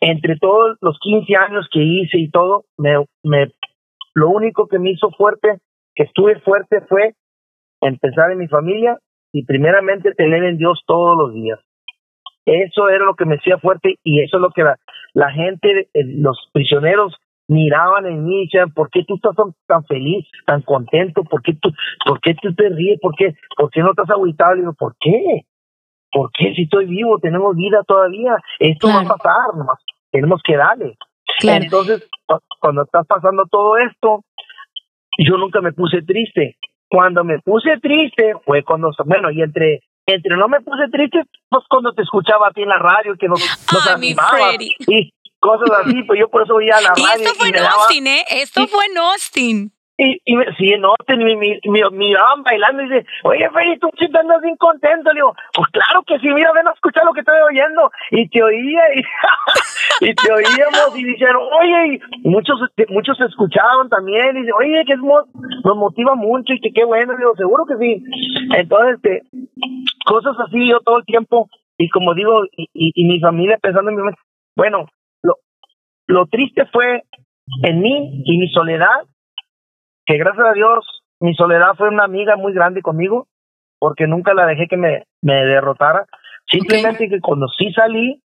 [0.00, 3.50] Entre todos los 15 años que hice y todo, me, me,
[4.14, 5.58] lo único que me hizo fuerte,
[5.94, 7.14] que estuve fuerte, fue
[7.80, 8.98] empezar en mi familia
[9.32, 11.58] y primeramente tener en Dios todos los días.
[12.46, 14.76] Eso era lo que me hacía fuerte y eso es lo que la,
[15.14, 17.16] la gente, eh, los prisioneros
[17.48, 21.22] miraban en mí y decían, ¿por qué tú estás tan, tan feliz, tan contento?
[21.24, 21.70] ¿Por qué, tú,
[22.06, 22.98] ¿Por qué tú te ríes?
[23.00, 24.54] ¿Por qué, ¿Por qué no estás agüitado?
[24.54, 25.42] Le digo, ¿por qué?
[26.12, 26.54] ¿Por qué?
[26.54, 28.36] Si estoy vivo, tenemos vida todavía.
[28.58, 29.14] Esto va Claro.
[29.14, 29.78] a pasar, nomás.
[30.10, 30.96] Tenemos que darle.
[31.40, 31.64] Claro.
[31.64, 34.22] Entonces, cu- cuando estás pasando todo esto,
[35.18, 36.56] yo nunca me puse triste.
[36.88, 41.62] Cuando me puse triste fue cuando, bueno, y entre entre no me puse triste, pues
[41.68, 43.38] cuando te escuchaba a ti en la radio, que nos,
[43.72, 44.70] nos animabas Freddy.
[44.88, 47.54] y cosas así, pues yo por eso oía la Y radio esto fue y en
[47.54, 48.24] me daba, Austin, ¿eh?
[48.28, 48.66] Esto Sí.
[48.68, 49.72] fue en Austin.
[50.02, 53.90] Y, y me- sí, Austin, mi, mi, mi, miraban bailando y dice, oye, Freddy, tú
[54.18, 55.10] andas bien contento.
[55.12, 57.90] Le digo, pues claro que sí, mira, ven a escuchar lo que estoy oyendo.
[58.10, 59.02] Y te oía y,
[60.14, 62.58] te oíamos y dijeron, oye, y muchos,
[62.88, 65.26] muchos escuchaban también y dicen, oye, que es mo-
[65.64, 67.12] nos motiva mucho y que qué bueno.
[67.12, 68.02] Le digo, seguro que sí.
[68.56, 69.22] Entonces, este,
[70.06, 73.90] cosas así yo todo el tiempo y como digo, y, y, y mi familia pensando
[73.90, 74.20] en mi mente,
[74.56, 74.86] bueno,
[75.22, 75.36] lo,
[76.06, 77.02] lo triste fue
[77.62, 79.00] en mí y mi soledad
[80.06, 83.28] que gracias a Dios mi soledad fue una amiga muy grande conmigo
[83.78, 86.06] porque nunca la dejé que me, me derrotara.
[86.50, 88.22] Simplemente que cuando sí salí,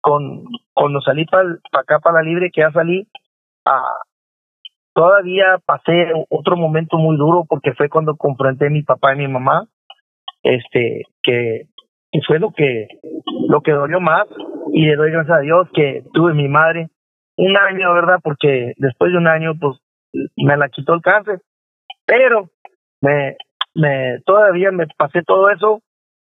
[0.00, 3.06] con, cuando salí para acá, para la libre, que ya salí,
[3.64, 3.98] ah,
[4.94, 9.28] todavía pasé otro momento muy duro porque fue cuando confronté a mi papá y mi
[9.28, 9.66] mamá,
[10.42, 11.66] este, que,
[12.10, 12.88] que fue lo que,
[13.48, 14.26] lo que dolió más
[14.72, 16.88] y le doy gracias a Dios que tuve mi madre
[17.36, 18.18] un año, ¿verdad?
[18.22, 19.78] Porque después de un año, pues,
[20.36, 21.40] me la quitó el cáncer,
[22.04, 22.50] pero
[23.00, 23.36] me,
[23.74, 25.82] me, todavía me pasé todo eso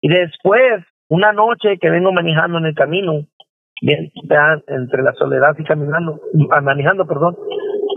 [0.00, 3.26] y después, una noche que vengo manejando en el camino,
[3.80, 7.36] bien, ya entre la soledad y caminando, ah, manejando, perdón,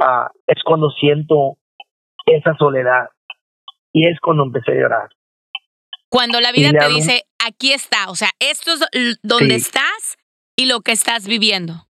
[0.02, 1.58] ah, es cuando siento
[2.26, 3.10] esa soledad
[3.94, 5.10] y es cuando empecé a llorar.
[6.10, 9.68] Cuando la vida te dice, aquí está, o sea, esto es donde Sí.
[9.68, 10.18] estás
[10.56, 11.87] y lo que estás viviendo.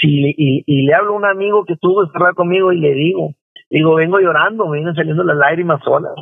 [0.00, 3.34] Sí, y, y le hablo a un amigo que estuvo encerrado conmigo y le digo,
[3.70, 6.12] digo, vengo llorando, me vienen saliendo las lágrimas solas,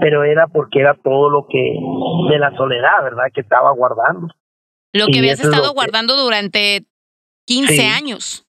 [0.00, 1.76] pero era porque era todo lo que,
[2.32, 3.24] de la soledad, ¿verdad?
[3.34, 4.28] Que estaba guardando.
[4.92, 6.84] Lo que Y habías es estado que- guardando durante
[7.46, 7.82] 15 Sí.
[7.82, 8.46] años.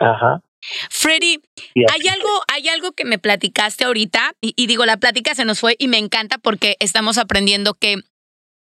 [0.00, 0.42] Ajá.
[0.90, 1.40] Freddy,
[1.74, 5.58] hay algo, hay algo que me platicaste ahorita, y, y digo, la plática se nos
[5.58, 7.96] fue y me encanta porque estamos aprendiendo que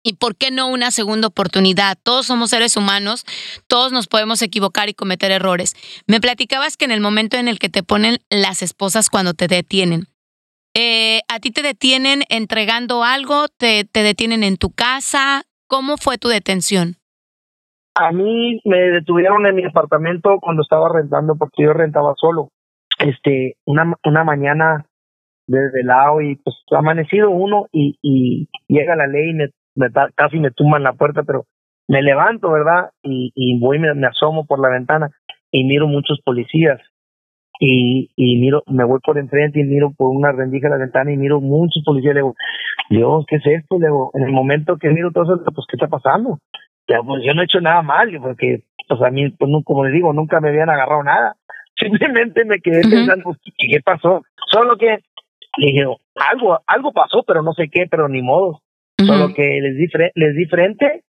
[0.07, 1.99] ¿Y por qué no una segunda oportunidad?
[2.01, 3.27] Todos somos seres humanos,
[3.67, 5.75] todos nos podemos equivocar y cometer errores.
[6.07, 9.49] Me platicabas que en el momento en el que te ponen las esposas cuando te
[9.49, 10.05] detienen,
[10.77, 13.49] eh, ¿a ti te detienen entregando algo?
[13.49, 15.43] ¿Te, ¿Te detienen en tu casa?
[15.67, 16.95] ¿Cómo fue tu detención?
[17.97, 22.51] A mí me detuvieron en mi apartamento cuando estaba rentando porque yo rentaba solo.
[23.01, 24.87] Este, una, una mañana
[25.49, 30.51] desvelado y pues amanecido uno y, y llega la ley y me, me casi me
[30.51, 31.45] tumban la puerta, pero
[31.89, 32.91] me levanto, ¿verdad?
[33.03, 35.11] Y, y voy, me, me asomo por la ventana
[35.53, 36.81] y miro muchos policías
[37.61, 41.13] y, y miro, me voy por enfrente y miro por una rendija de la ventana
[41.13, 42.15] y miro muchos policías.
[42.15, 42.35] Le digo,
[42.91, 43.79] Dios, ¿qué es esto?
[43.79, 46.39] Le digo, en el momento que miro todo eso, pues, ¿qué está pasando?
[46.87, 49.85] Digo, pues yo no he hecho nada mal, porque, pues a mí, pues, no- como
[49.85, 51.37] le digo, nunca me habían agarrado nada.
[51.79, 52.91] Simplemente me quedé Ujú.
[52.91, 54.23] pensando, pues, ¿qué, qué pasó?
[54.51, 54.99] Solo que,
[55.59, 55.85] le dije,
[56.31, 58.61] algo, algo pasó, pero no sé qué, pero ni modo.
[58.99, 59.35] Solo Ujú.
[59.35, 61.05] que les di, les di frente,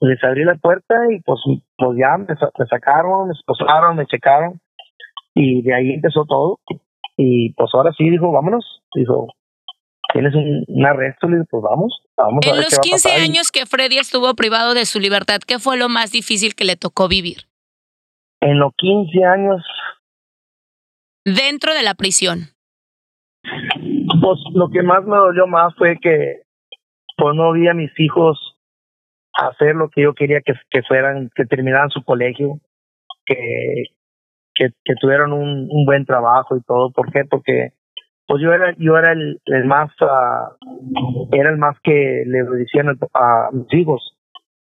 [0.00, 1.38] les abrí la puerta y pues,
[1.76, 4.60] pues ya me, me sacaron, me esposaron, me checaron
[5.34, 6.60] y de ahí empezó todo.
[7.18, 8.82] Y pues ahora sí dijo, vámonos.
[8.94, 9.26] Dijo,
[10.12, 12.80] tienes un, un arresto, le dije, pues vamos, vamos a En ver los qué va
[12.80, 13.22] a 15 pasar.
[13.22, 16.76] Años que Freddy estuvo privado de su libertad, ¿qué fue lo más difícil que le
[16.76, 17.42] tocó vivir?
[18.40, 19.62] En los 15 años,
[21.24, 22.50] Dentro de la prisión.
[23.42, 26.42] pues lo que más me dolió más fue que
[27.16, 28.56] pues no vi a mis hijos
[29.32, 32.60] hacer lo que yo quería que, que fueran, que terminaran su colegio,
[33.24, 33.84] que,
[34.54, 36.90] que, tuvieran un, un buen trabajo y todo.
[36.92, 37.24] ¿Por qué?
[37.24, 37.72] Porque
[38.26, 40.50] pues yo era yo era el, más ah,
[41.32, 44.16] era el más que le decían a mis hijos.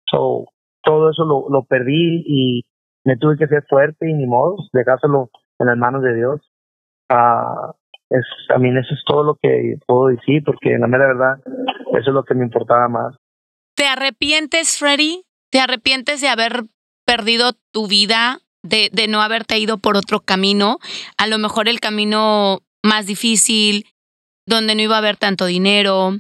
[0.06, 0.48] So,
[0.84, 2.66] todo eso lo, lo perdí y
[3.06, 6.42] me tuve que ser fuerte y ni modo, dejárselo en las manos de Dios.
[7.10, 7.74] Ah,
[8.14, 12.14] es también eso es todo lo que puedo decir porque la mera verdad eso es
[12.14, 13.16] lo que me importaba más
[13.76, 15.24] ¿Te arrepientes, Freddy?
[15.52, 16.64] ¿Te arrepientes de haber
[17.06, 20.78] perdido tu vida, de, de no haberte ido por otro camino?
[21.18, 23.86] A lo mejor el camino más difícil,
[24.46, 26.12] donde no iba a haber tanto dinero,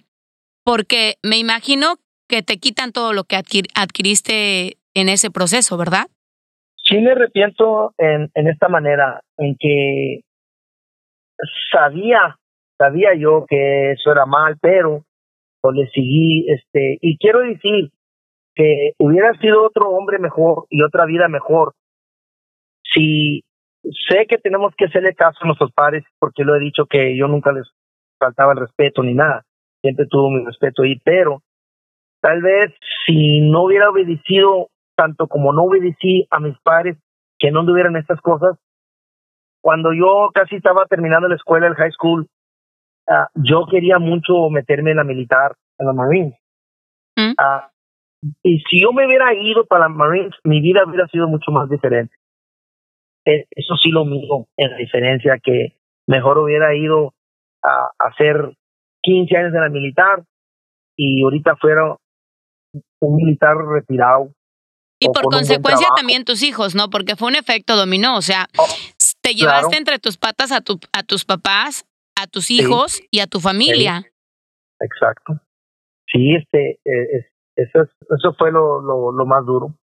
[0.65, 6.07] porque me imagino que te quitan todo lo que adquir- adquiriste en ese proceso, ¿verdad?
[6.85, 10.21] sí me arrepiento en, en esta manera en que
[11.71, 12.37] sabía
[12.77, 15.03] sabía yo que eso era mal pero
[15.61, 17.91] pues le seguí este y quiero decir
[18.55, 21.73] que hubiera sido otro hombre mejor y otra vida mejor.
[22.83, 23.43] Si
[24.07, 27.27] sé que tenemos que hacerle caso a nuestros padres porque lo he dicho que yo
[27.27, 27.67] nunca les
[28.19, 29.43] faltaba el respeto ni nada
[29.81, 31.41] siempre tuvo mi respeto ahí pero
[32.21, 32.73] tal vez
[33.05, 36.97] si no hubiera obedecido tanto como no obedecí a mis padres
[37.37, 38.57] que no tuvieran estas cosas
[39.63, 42.27] cuando yo casi estaba terminando la escuela el high school
[43.07, 46.35] ah, yo quería mucho meterme en la militar en la Marines
[47.15, 47.33] ¿Mm?
[47.37, 47.71] Ah,
[48.43, 51.69] y si yo me hubiera ido para la Marines mi vida hubiera sido mucho más
[51.69, 52.13] diferente
[53.25, 57.13] Eh, eso sí lo mismo en la diferencia que mejor hubiera ido
[57.63, 58.35] a, hacer
[59.01, 60.23] 15 años en la militar
[60.97, 61.95] y ahorita fuera
[62.99, 64.31] un militar retirado
[64.99, 66.89] Y por consecuencia también tus hijos, ¿no?
[66.89, 68.67] Porque fue un efecto dominó, o sea, Oh,
[69.23, 69.77] te llevaste claro.
[69.77, 74.05] entre tus patas a, tu, a tus papás, a tus hijos y a tu familia.
[74.79, 75.39] Exacto.
[76.11, 79.73] Sí, este, eh, es- eso, es- eso fue lo, lo, lo más duro.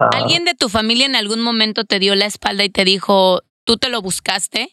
[0.00, 3.40] Ah, ¿Alguien de tu familia en algún momento te dio la espalda y te dijo,
[3.64, 4.68] tú te lo buscaste?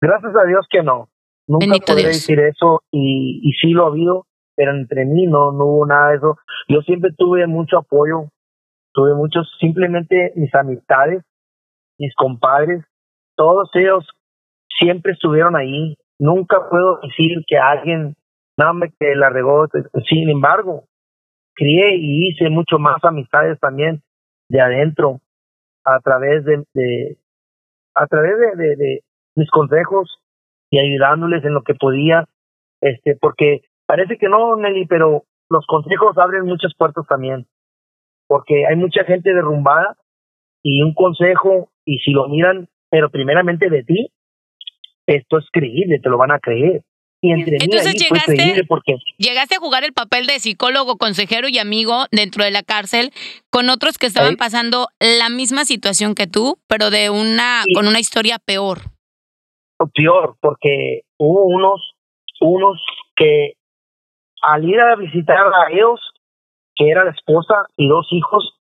[0.00, 1.08] gracias a Dios que no.
[1.46, 2.14] Nunca Bendito podré Dios.
[2.16, 6.10] decir eso y, y sí lo ha habido, pero entre mí no, no hubo nada
[6.10, 6.38] de eso.
[6.68, 8.28] Yo siempre tuve mucho apoyo,
[8.92, 11.22] tuve muchos, simplemente mis amistades,
[11.98, 12.84] mis compadres,
[13.36, 14.06] todos ellos
[14.78, 15.96] siempre estuvieron ahí.
[16.18, 18.16] Nunca puedo decir que alguien,
[18.56, 19.66] más que la regó.
[20.08, 20.84] Sin embargo,
[21.54, 24.02] crié y hice mucho más amistades también
[24.48, 25.20] de adentro
[25.84, 27.18] a través de,
[27.94, 29.00] a través de, de
[29.34, 30.18] mis consejos
[30.70, 32.26] y ayudándoles en lo que podía
[32.80, 37.46] este porque parece que no Nelly pero los consejos abren muchas puertas también
[38.26, 39.96] porque hay mucha gente derrumbada
[40.62, 44.08] y un consejo y si lo miran pero primeramente de ti
[45.06, 46.82] esto es creíble te lo van a creer
[47.24, 50.96] y entre mí Entonces fue llegaste- creíble porque Llegaste a jugar el papel de psicólogo,
[50.96, 53.12] consejero y amigo dentro de la cárcel
[53.50, 57.74] con otros que estaban pasando la misma situación que tú, pero de una Sí.
[57.74, 58.78] con una historia peor.
[59.94, 61.80] peor porque hubo unos
[62.40, 62.80] unos
[63.16, 63.52] que
[64.42, 66.00] al ir a visitar a ellos
[66.74, 68.58] que era la esposa y dos hijos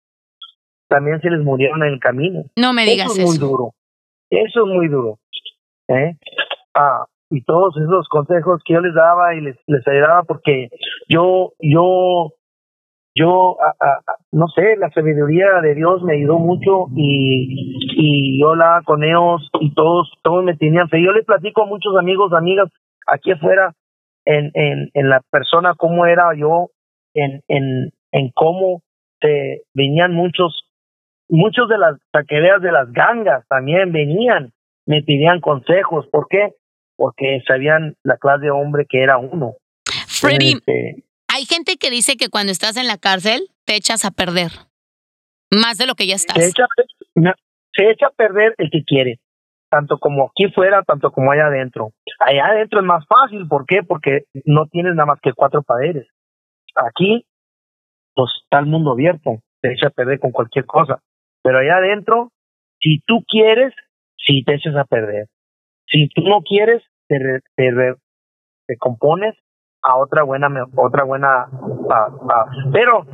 [0.91, 2.43] también se les murieron en el camino.
[2.57, 3.21] No me digas eso.
[3.21, 3.71] Es muy duro.
[4.29, 5.19] Eso es muy duro.
[5.87, 6.17] ¿eh?
[6.73, 10.67] Ah, y todos esos consejos que yo les daba y les, les ayudaba porque
[11.07, 12.33] yo, yo,
[13.15, 13.57] yo,
[14.33, 19.49] no sé, la sabiduría de Dios me ayudó mucho y, y yo hablaba con ellos
[19.61, 21.01] y todos, todos me tenían fe.
[21.01, 22.67] Yo les platico a muchos amigos, amigas
[23.07, 23.73] aquí afuera
[24.25, 26.67] en, en, en la persona, cómo era yo,
[27.13, 28.81] en, en, en cómo
[29.21, 30.63] se venían muchos,
[31.31, 34.51] muchos de las taquereas de las gangas también venían,
[34.85, 36.07] me pedían consejos.
[36.11, 36.53] ¿Por qué?
[36.95, 39.55] Porque sabían la clase de hombre que era uno.
[40.07, 44.11] Freddy, este, hay gente que dice que cuando estás en la cárcel te echas a
[44.11, 44.51] perder,
[45.49, 46.37] más de lo que ya estás.
[46.37, 46.65] Se echa,
[47.73, 49.19] se echa a perder el que quiere
[49.71, 51.91] tanto como aquí fuera, tanto como allá adentro.
[52.19, 53.81] Allá adentro es más fácil, ¿por qué?
[53.87, 56.07] Porque no tienes nada más que cuatro paredes.
[56.75, 57.25] Aquí,
[58.13, 60.99] pues está el mundo abierto, te echa a perder con cualquier cosa.
[61.43, 62.31] Pero allá adentro,
[62.79, 63.73] si tú quieres,
[64.17, 65.27] sí te echas a perder.
[65.87, 67.17] Si tú no quieres, te,
[67.55, 67.71] te,
[68.67, 69.35] te compones
[69.83, 71.47] a otra buena, otra buena,
[72.71, 73.05] pero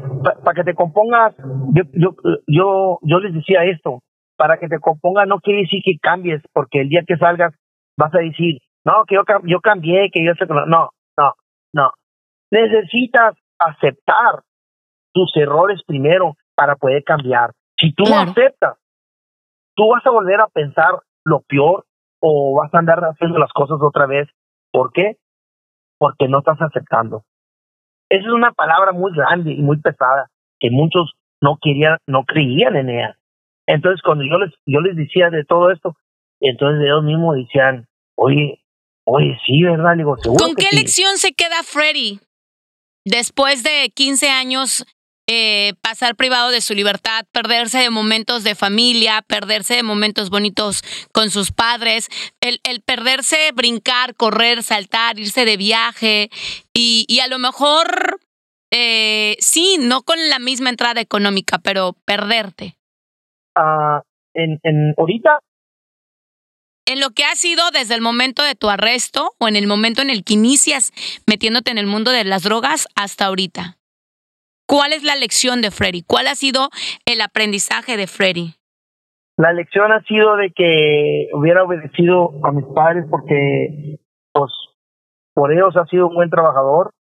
[0.44, 1.34] para que te compongas,
[1.74, 2.16] yo, yo,
[2.46, 4.02] yo, yo les decía esto,
[4.36, 7.54] para que te compongas no quiere decir que cambies, porque el día que salgas
[7.98, 11.34] vas a decir, no, que yo, yo cambié, que yo no, no,
[11.74, 11.92] no.
[12.52, 14.44] Necesitas aceptar
[15.14, 17.52] tus errores primero para poder cambiar.
[17.80, 18.78] Si tú no aceptas,
[19.76, 21.86] tú vas a volver a pensar lo peor
[22.20, 24.28] o vas a andar haciendo las cosas otra vez.
[24.72, 25.18] ¿Por qué?
[26.00, 27.24] Porque no estás aceptando.
[28.10, 32.76] Esa es una palabra muy grande y muy pesada que muchos no querían, no creían
[32.76, 33.18] en ella.
[33.68, 35.96] Entonces, cuando yo les, yo les decía de todo esto,
[36.40, 38.64] entonces ellos mismos decían, oye,
[39.06, 39.96] oye, sí, ¿verdad?
[39.98, 42.20] Digo, ¿seguro ¿Con qué lección se queda Freddy
[43.06, 44.86] después de 15 años
[45.28, 50.84] eh, pasar privado de su libertad, perderse de momentos de familia, perderse de momentos bonitos
[51.12, 52.08] con sus padres,
[52.42, 56.30] el, el perderse, brincar, correr, saltar, irse de viaje
[56.74, 58.20] y, y a lo mejor,
[58.72, 62.78] eh, sí, no con la misma entrada económica, pero perderte
[64.34, 65.40] en, en ahorita.
[66.86, 70.02] En lo que ha sido desde el momento de tu arresto o en el momento
[70.02, 70.94] en el que inicias
[71.26, 73.78] metiéndote en el mundo de las drogas hasta ahorita.
[74.68, 76.04] ¿Cuál es la lección de Freddy?
[76.04, 76.68] ¿Cuál ha sido
[77.06, 78.56] el aprendizaje de Freddy?
[79.38, 84.00] La lección ha sido de que hubiera obedecido a mis padres porque,
[84.34, 84.52] pues,
[85.34, 86.92] por ellos ha sido un buen trabajador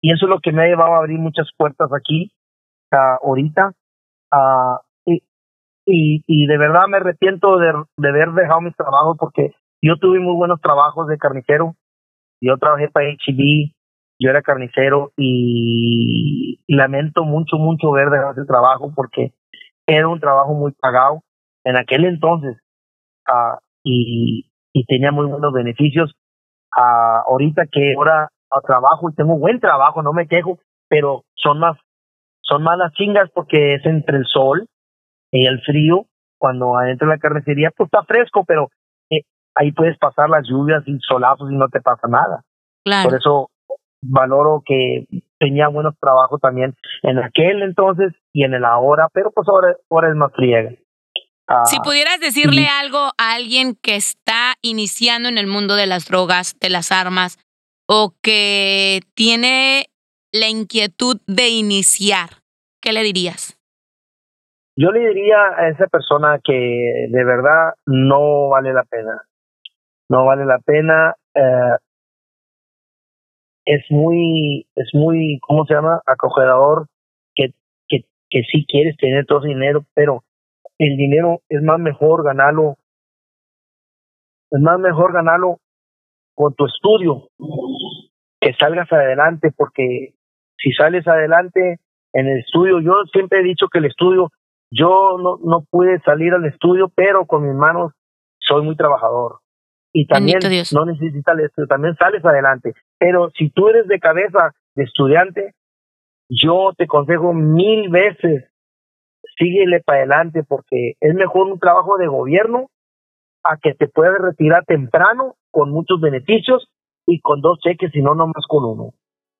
[0.00, 2.32] y eso es lo que me ha llevado a abrir muchas puertas aquí,
[2.90, 3.72] ahorita.
[5.84, 10.60] Y, de verdad me arrepiento de, haber dejado mis trabajos porque yo tuve muy buenos
[10.60, 11.76] trabajos de carnicero.
[12.40, 13.71] Yo trabajé para HB,
[14.22, 19.32] yo era carnicero y, lamento mucho, mucho ver dejado ese trabajo porque
[19.86, 21.22] era un trabajo muy pagado
[21.64, 22.56] en aquel entonces
[23.28, 26.14] uh, y, y tenía muy buenos beneficios.
[26.74, 30.58] Uh, ahorita que ahora trabajo y tengo buen trabajo, no me quejo,
[30.88, 31.78] pero son más,
[32.42, 34.68] son más las chingas porque es entre el sol
[35.30, 36.06] y el frío,
[36.38, 38.68] cuando adentro de la carnicería, pues está fresco, pero
[39.10, 39.22] eh,
[39.54, 42.42] ahí puedes pasar las lluvias y solazos y no te pasa nada.
[43.04, 43.48] Por eso
[44.02, 45.06] valoro que
[45.38, 50.10] tenía buenos trabajos también en aquel entonces y en el ahora, pero pues ahora, ahora
[50.10, 50.72] es más friega.
[51.48, 56.06] Ah, si pudieras decirle algo a alguien que está iniciando en el mundo de las
[56.06, 57.38] drogas, de las armas,
[57.88, 59.86] o que tiene
[60.32, 62.42] la inquietud de iniciar,
[62.80, 63.58] ¿qué le dirías?
[64.76, 66.52] Yo le diría a esa persona que
[67.10, 69.22] de verdad no vale la pena.
[70.08, 71.14] No vale la pena.
[71.34, 71.76] Eh,
[73.64, 76.00] es muy, es muy, ¿cómo se llama?
[76.06, 76.86] Acogedor
[77.34, 77.52] que,
[77.88, 80.24] que, que sí quieres tener todo ese dinero, pero
[80.78, 82.76] el dinero es más mejor ganarlo,
[84.50, 85.58] es más mejor ganarlo
[86.34, 87.28] con tu estudio,
[88.40, 90.14] que salgas adelante, porque
[90.58, 91.78] si sales adelante
[92.12, 94.30] en el estudio, yo siempre he dicho que el estudio
[94.70, 97.92] yo no, no pude salir al estudio, pero con mis manos
[98.38, 99.40] soy muy trabajador.
[99.92, 100.38] Y también
[100.72, 102.72] no necesitas el estudio, también sales adelante.
[103.02, 105.54] Pero si tú eres de cabeza de estudiante,
[106.28, 108.44] yo te aconsejo mil veces,
[109.36, 112.68] síguele para adelante porque es mejor un trabajo de gobierno
[113.42, 116.68] a que te puedas retirar temprano con muchos beneficios
[117.04, 118.94] y con dos cheques y no nomás con uno.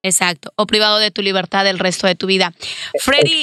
[0.05, 2.53] Exacto, o privado de tu libertad el resto de tu vida.
[3.00, 3.42] Freddy,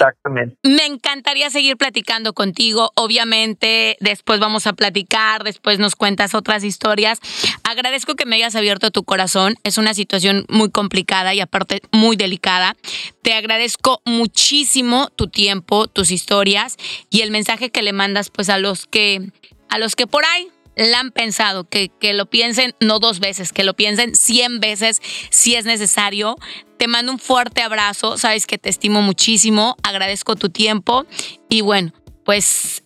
[0.64, 2.92] me encantaría seguir platicando contigo.
[2.96, 7.20] Obviamente, después vamos a platicar, después nos cuentas otras historias.
[7.64, 9.56] Agradezco que me hayas abierto tu corazón.
[9.64, 12.76] Es una situación muy complicada y aparte muy delicada.
[13.22, 16.76] Te agradezco muchísimo tu tiempo, tus historias
[17.10, 19.32] y el mensaje que le mandas pues a los que
[19.70, 23.52] a los que por ahí la han pensado, que, que lo piensen no dos veces,
[23.54, 26.36] que lo piensen cien veces si es necesario.
[26.78, 31.06] Te mando un fuerte abrazo, sabes que te estimo muchísimo, agradezco tu tiempo
[31.50, 31.92] y bueno,
[32.24, 32.84] pues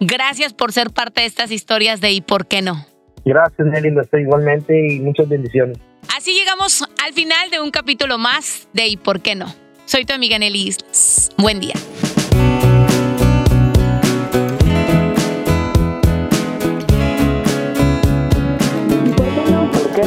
[0.00, 2.86] gracias por ser parte de estas historias de ¿y por qué no?
[3.24, 5.78] Gracias, Nelly, lo estoy igualmente y muchas bendiciones.
[6.14, 9.54] Así llegamos al final de un capítulo más de ¿y por qué no?
[9.86, 11.30] Soy tu amiga Nelly Islas.
[11.38, 11.74] Buen día.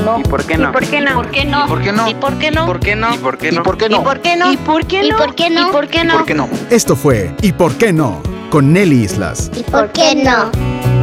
[0.06, 0.20] No?
[0.20, 0.72] ¿Y por qué no?
[0.72, 1.16] ¿Por qué no?
[1.16, 1.68] ¿Por qué no?
[1.68, 2.10] ¿Por qué no?
[2.10, 2.66] ¿Y por qué no?
[2.66, 3.14] ¿Por qué no?
[3.16, 3.62] ¿Y por qué no?
[3.62, 4.02] ¿Y por qué no?
[4.02, 4.52] ¿Y por qué no?
[4.52, 5.18] ¿Y por qué no?
[5.18, 5.70] ¿Y por qué no?
[5.70, 6.14] ¿Y por qué no?
[6.14, 6.50] ¿Y por qué no?
[6.70, 8.22] Esto fue ¿Y por qué no?
[8.50, 9.52] con Nelly Islas.
[9.54, 10.95] ¿Y por qué no?